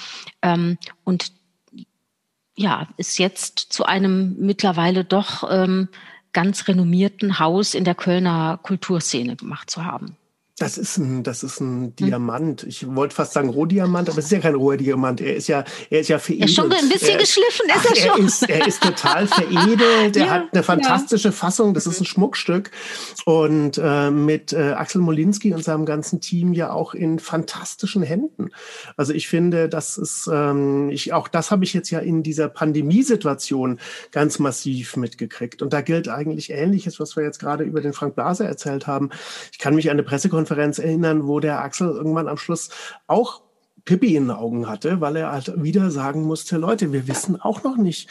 [0.40, 1.32] Ähm, und
[2.56, 5.88] ja, ist jetzt zu einem mittlerweile doch ähm,
[6.32, 10.16] ganz renommierten Haus in der Kölner Kulturszene gemacht zu haben.
[10.58, 11.96] Das ist ein, das ist ein hm.
[11.96, 12.62] Diamant.
[12.62, 15.20] Ich wollte fast sagen Rohdiamant, aber es ist ja kein roher Diamant.
[15.20, 16.42] Er ist ja, er ist ja veredelt.
[16.42, 18.20] Er ist schon ein bisschen er, geschliffen, ist ach, er schon.
[18.20, 20.16] Er ist, er ist total veredelt.
[20.24, 21.32] Er ja, hat eine fantastische ja.
[21.32, 21.74] Fassung.
[21.74, 22.70] Das ist ein Schmuckstück.
[23.24, 28.50] Und äh, mit äh, Axel Molinski und seinem ganzen Team ja auch in fantastischen Händen.
[28.96, 32.48] Also ich finde, das ist, ähm, ich, auch das habe ich jetzt ja in dieser
[32.48, 33.80] Pandemiesituation
[34.12, 35.62] ganz massiv mitgekriegt.
[35.62, 39.10] Und da gilt eigentlich Ähnliches, was wir jetzt gerade über den Frank Blaser erzählt haben.
[39.50, 42.70] Ich kann mich an eine Pressekonferenz Pressekonferenz erinnern, wo der Axel irgendwann am Schluss
[43.06, 43.42] auch
[43.84, 47.64] Pippi in den Augen hatte, weil er halt wieder sagen musste, Leute, wir wissen auch
[47.64, 48.08] noch nicht,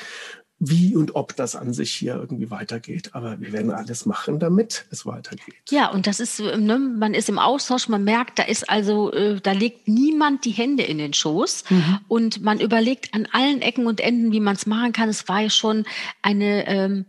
[0.60, 3.10] wie und ob das an sich hier irgendwie weitergeht.
[3.14, 5.56] Aber wir werden alles machen, damit es weitergeht.
[5.72, 9.42] Ja, und das ist, ne, man ist im Austausch, man merkt, da ist also, äh,
[9.42, 12.00] da legt niemand die Hände in den Schoß mhm.
[12.08, 15.10] und man überlegt an allen Ecken und Enden, wie man es machen kann.
[15.10, 15.86] Es war ja schon
[16.22, 17.06] eine, ähm,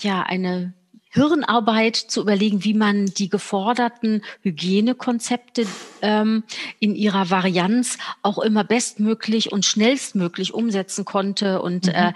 [0.00, 0.74] ja, eine
[1.10, 5.66] Hirnarbeit zu überlegen, wie man die geforderten Hygienekonzepte
[6.02, 6.44] ähm,
[6.80, 11.62] in ihrer Varianz auch immer bestmöglich und schnellstmöglich umsetzen konnte.
[11.62, 11.92] Und mhm.
[11.92, 12.12] äh,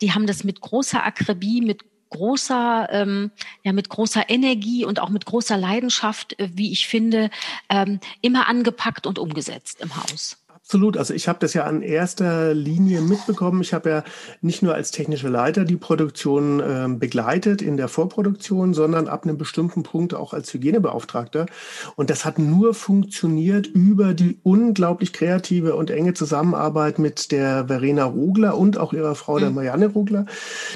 [0.00, 3.30] die haben das mit großer Akribie, mit großer, ähm,
[3.62, 7.30] ja, mit großer Energie und auch mit großer Leidenschaft, äh, wie ich finde,
[7.68, 10.38] ähm, immer angepackt und umgesetzt im Haus.
[10.66, 10.96] Absolut.
[10.96, 13.60] Also ich habe das ja an erster Linie mitbekommen.
[13.60, 14.04] Ich habe ja
[14.40, 19.38] nicht nur als technischer Leiter die Produktion äh, begleitet in der Vorproduktion, sondern ab einem
[19.38, 21.46] bestimmten Punkt auch als Hygienebeauftragter.
[21.94, 28.02] Und das hat nur funktioniert über die unglaublich kreative und enge Zusammenarbeit mit der Verena
[28.02, 29.54] Rogler und auch ihrer Frau, der mhm.
[29.54, 30.26] Marianne Rogler,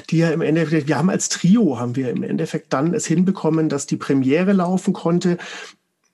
[0.09, 3.67] die ja im Endeffekt, wir haben als Trio, haben wir im Endeffekt dann es hinbekommen,
[3.67, 5.37] dass die Premiere laufen konnte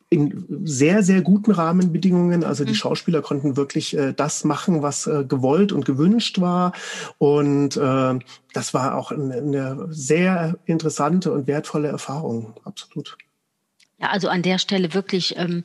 [0.09, 2.43] in sehr, sehr guten Rahmenbedingungen.
[2.43, 2.75] Also die mhm.
[2.75, 6.71] Schauspieler konnten wirklich äh, das machen, was äh, gewollt und gewünscht war.
[7.17, 8.19] Und äh,
[8.53, 12.53] das war auch eine, eine sehr interessante und wertvolle Erfahrung.
[12.63, 13.17] Absolut.
[13.99, 15.63] Ja, also an der Stelle wirklich ähm,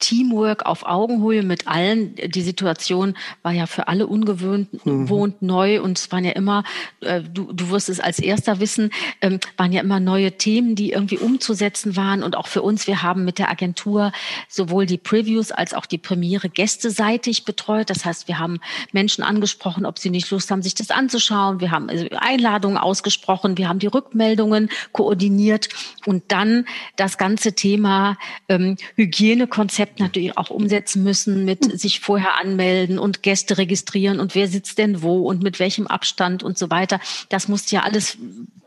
[0.00, 2.14] Teamwork auf Augenhöhe mit allen.
[2.16, 5.34] Die Situation war ja für alle ungewohnt mhm.
[5.40, 6.64] neu und es waren ja immer,
[7.00, 8.90] äh, du, du wirst es als erster wissen,
[9.22, 13.02] ähm, waren ja immer neue Themen, die irgendwie umzusetzen waren und auch für uns, wir
[13.02, 14.12] haben mit der Agentur
[14.48, 17.88] sowohl die Previews als auch die Premiere gästeseitig betreut.
[17.88, 18.60] Das heißt, wir haben
[18.92, 21.60] Menschen angesprochen, ob sie nicht Lust haben, sich das anzuschauen.
[21.60, 25.68] Wir haben also Einladungen ausgesprochen, wir haben die Rückmeldungen koordiniert
[26.04, 26.66] und dann
[26.96, 28.18] das ganze Thema
[28.48, 31.76] ähm, Hygienekonzept Konzept natürlich auch umsetzen müssen mit hm.
[31.76, 36.42] sich vorher anmelden und Gäste registrieren und wer sitzt denn wo und mit welchem Abstand
[36.42, 37.00] und so weiter.
[37.28, 38.16] Das muss ja alles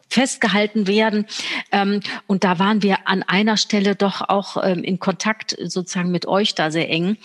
[0.10, 1.26] festgehalten werden.
[1.72, 6.28] Ähm, und da waren wir an einer Stelle doch auch ähm, in Kontakt sozusagen mit
[6.28, 7.18] euch da sehr eng.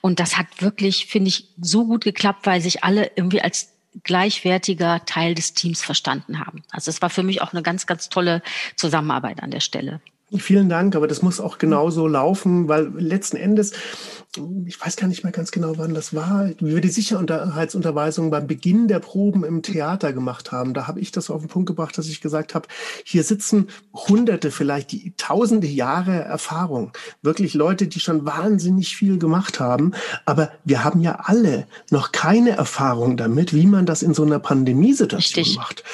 [0.00, 3.72] Und das hat wirklich, finde ich, so gut geklappt, weil sich alle irgendwie als
[4.04, 6.62] gleichwertiger Teil des Teams verstanden haben.
[6.70, 8.42] Also es war für mich auch eine ganz, ganz tolle
[8.74, 10.00] Zusammenarbeit an der Stelle.
[10.34, 13.72] Vielen Dank, aber das muss auch genauso laufen, weil letzten Endes
[14.66, 18.46] ich weiß gar nicht mehr ganz genau, wann das war, wie wir die Sicherheitsunterweisung beim
[18.46, 20.74] Beginn der Proben im Theater gemacht haben.
[20.74, 22.68] Da habe ich das auf den Punkt gebracht, dass ich gesagt habe,
[23.04, 26.92] hier sitzen Hunderte, vielleicht die tausende Jahre Erfahrung.
[27.22, 29.92] Wirklich Leute, die schon wahnsinnig viel gemacht haben.
[30.24, 34.38] Aber wir haben ja alle noch keine Erfahrung damit, wie man das in so einer
[34.38, 35.56] Pandemiesituation Richtig.
[35.56, 35.84] macht.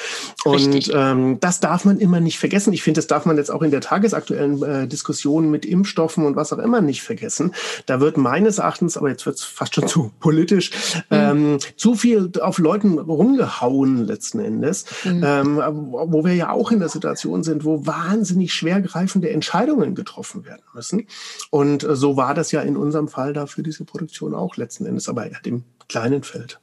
[0.43, 2.73] Und ähm, das darf man immer nicht vergessen.
[2.73, 6.35] Ich finde, das darf man jetzt auch in der tagesaktuellen äh, Diskussion mit Impfstoffen und
[6.35, 7.53] was auch immer nicht vergessen.
[7.85, 11.01] Da wird meines Erachtens, aber jetzt wird es fast schon zu politisch, mhm.
[11.11, 15.23] ähm, zu viel auf Leuten rumgehauen letzten Endes, mhm.
[15.23, 15.57] ähm,
[15.91, 21.05] wo wir ja auch in der Situation sind, wo wahnsinnig schwergreifende Entscheidungen getroffen werden müssen.
[21.51, 24.87] Und äh, so war das ja in unserem Fall da für diese Produktion auch letzten
[24.87, 26.59] Endes, aber eher dem kleinen Feld.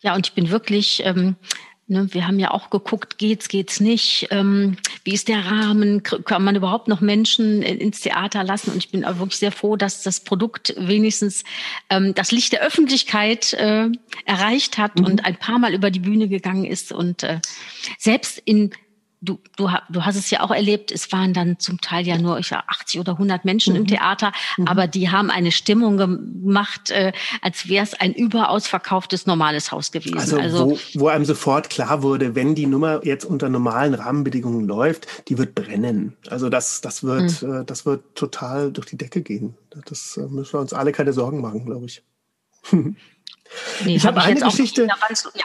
[0.00, 1.36] Ja, und ich bin wirklich ähm,
[1.90, 6.44] Ne, wir haben ja auch geguckt, geht's, geht's nicht, ähm, wie ist der Rahmen, kann
[6.44, 8.70] man überhaupt noch Menschen ins Theater lassen?
[8.70, 11.42] Und ich bin wirklich sehr froh, dass das Produkt wenigstens
[11.88, 13.88] ähm, das Licht der Öffentlichkeit äh,
[14.24, 15.04] erreicht hat mhm.
[15.04, 16.92] und ein paar Mal über die Bühne gegangen ist.
[16.92, 17.40] Und äh,
[17.98, 18.70] selbst in
[19.20, 22.38] du, du, du hast es ja auch erlebt, es waren dann zum Teil ja nur
[22.38, 23.80] ich, 80 oder 100 Menschen mhm.
[23.80, 24.66] im Theater, mhm.
[24.66, 27.12] aber die haben eine Stimmung gemacht, äh,
[27.42, 30.18] als wäre es ein überaus verkauftes normales Haus gewesen.
[30.18, 34.66] Also, also wo, wo einem sofort klar wurde, wenn die Nummer jetzt unter normalen Rahmenbedingungen
[34.66, 36.16] läuft, die wird brennen.
[36.28, 37.60] Also das, das, wird, mhm.
[37.60, 39.54] äh, das wird total durch die Decke gehen.
[39.86, 42.02] Das äh, müssen wir uns alle keine Sorgen machen, glaube ich.
[42.72, 42.94] nee,
[43.84, 44.82] ich habe hab eine Geschichte.
[44.82, 45.44] Nicht.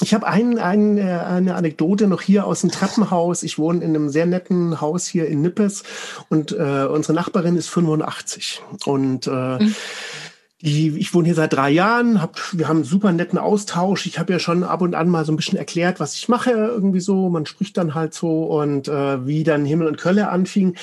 [0.00, 3.42] Ich habe ein, ein, äh, eine Anekdote noch hier aus dem Treppenhaus.
[3.42, 5.82] Ich wohne in einem sehr netten Haus hier in Nippes
[6.28, 8.62] und äh, unsere Nachbarin ist 85.
[8.84, 9.74] Und äh, mhm
[10.60, 14.06] die, ich wohne hier seit drei Jahren, hab, wir haben einen super netten Austausch.
[14.06, 16.50] Ich habe ja schon ab und an mal so ein bisschen erklärt, was ich mache,
[16.50, 17.28] irgendwie so.
[17.28, 20.76] Man spricht dann halt so und äh, wie dann Himmel und Kölle anfing,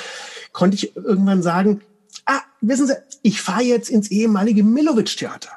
[0.53, 1.82] konnte ich irgendwann sagen,
[2.26, 5.49] ah, wissen Sie, ich fahre jetzt ins ehemalige Milovic-Theater.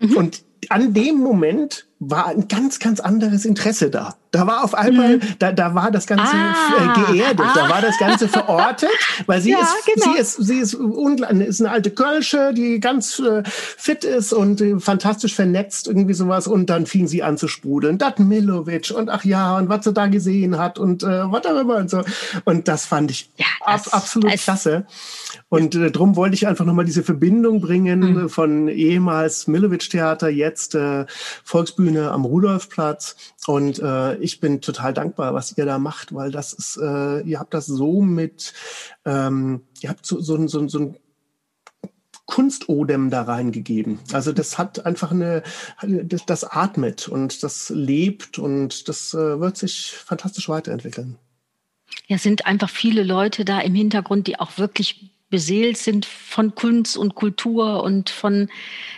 [0.00, 0.16] Mhm.
[0.16, 4.16] Und an dem Moment war ein ganz, ganz anderes Interesse da.
[4.30, 5.20] Da war auf einmal, mhm.
[5.38, 7.52] da, da war das Ganze ah, äh, geerdet, ah.
[7.54, 8.90] da war das Ganze verortet,
[9.26, 10.12] weil sie ja, ist, genau.
[10.12, 14.78] sie ist, sie ist, ist eine alte Kölsche, die ganz äh, fit ist und äh,
[14.78, 16.46] fantastisch vernetzt, irgendwie sowas.
[16.46, 17.98] Und dann fing sie an zu sprudeln.
[17.98, 21.90] Dat Milovic und ach ja, und was sie da gesehen hat und äh, whatever und
[21.90, 22.02] so.
[22.44, 24.86] Und das fand ich ja, das, ab, absolut klasse.
[25.48, 28.28] Und äh, darum wollte ich einfach nochmal diese Verbindung bringen mhm.
[28.28, 31.06] von ehemals Milovic-Theater, jetzt äh,
[31.44, 33.16] Volksbühne am Rudolfplatz.
[33.46, 37.38] Und äh, ich bin total dankbar, was ihr da macht, weil das ist, äh, ihr
[37.38, 38.52] habt das so mit,
[39.04, 40.96] ähm, ihr habt so, so, so, so ein
[42.26, 44.00] Kunstodem da reingegeben.
[44.12, 45.44] Also das hat einfach eine,
[45.82, 51.16] das, atmet und das lebt und das äh, wird sich fantastisch weiterentwickeln.
[52.08, 56.96] Ja, sind einfach viele Leute da im Hintergrund, die auch wirklich beseelt sind von Kunst
[56.96, 58.48] und Kultur und von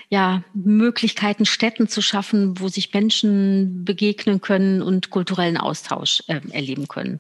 [0.09, 6.87] ja, Möglichkeiten, Städten zu schaffen, wo sich Menschen begegnen können und kulturellen Austausch äh, erleben
[6.87, 7.19] können.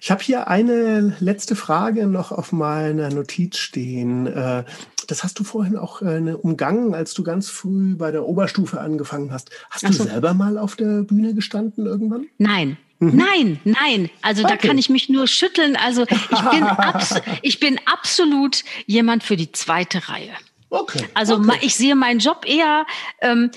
[0.00, 4.26] Ich habe hier eine letzte Frage noch auf meiner Notiz stehen.
[4.26, 4.64] Äh,
[5.06, 9.30] das hast du vorhin auch äh, umgangen, als du ganz früh bei der Oberstufe angefangen
[9.30, 9.50] hast.
[9.70, 10.02] Hast du so.
[10.02, 12.26] selber mal auf der Bühne gestanden irgendwann?
[12.38, 12.78] Nein.
[13.10, 14.10] Nein, nein.
[14.20, 14.56] Also okay.
[14.60, 15.76] da kann ich mich nur schütteln.
[15.76, 16.66] Also ich bin,
[17.42, 20.32] ich bin absolut jemand für die zweite Reihe.
[20.70, 21.04] Okay.
[21.12, 21.58] Also okay.
[21.60, 22.86] ich sehe meinen Job eher
[23.20, 23.50] ähm,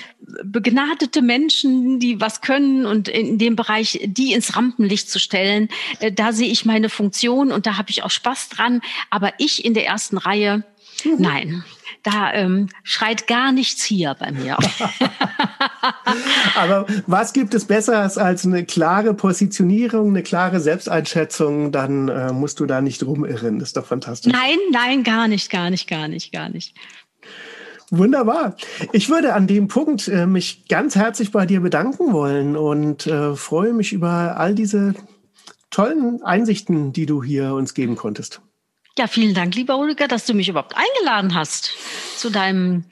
[0.43, 5.69] begnadete Menschen, die was können und in dem Bereich die ins Rampenlicht zu stellen.
[5.99, 8.81] Äh, da sehe ich meine Funktion und da habe ich auch Spaß dran.
[9.11, 10.65] Aber ich in der ersten Reihe,
[11.05, 11.15] mhm.
[11.19, 11.63] nein
[12.05, 14.57] da ähm, schreit gar nichts hier bei mir.
[16.55, 21.71] Aber was gibt es Besseres als eine klare Positionierung, eine klare Selbsteinschätzung?
[21.71, 23.59] Dann äh, musst du da nicht rumirren.
[23.59, 24.31] Ist doch fantastisch.
[24.31, 26.75] Nein, nein, gar nicht, gar nicht, gar nicht, gar nicht.
[27.91, 28.55] Wunderbar.
[28.93, 33.35] Ich würde an dem Punkt äh, mich ganz herzlich bei dir bedanken wollen und äh,
[33.35, 34.95] freue mich über all diese
[35.69, 38.41] tollen Einsichten, die du hier uns geben konntest.
[38.97, 41.71] Ja, vielen Dank, lieber Ulrike, dass du mich überhaupt eingeladen hast
[42.17, 42.85] zu deinem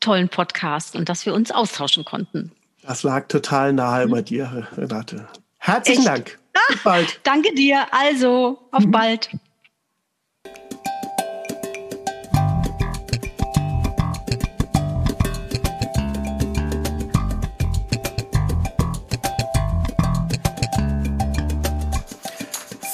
[0.00, 2.50] tollen Podcast und dass wir uns austauschen konnten.
[2.82, 4.10] Das lag total nahe mhm.
[4.10, 5.26] bei dir, Renate.
[5.58, 6.08] Herzlichen Echt?
[6.08, 6.38] Dank.
[6.68, 7.20] Bis bald.
[7.22, 7.86] Danke dir.
[7.90, 9.30] Also, auf bald.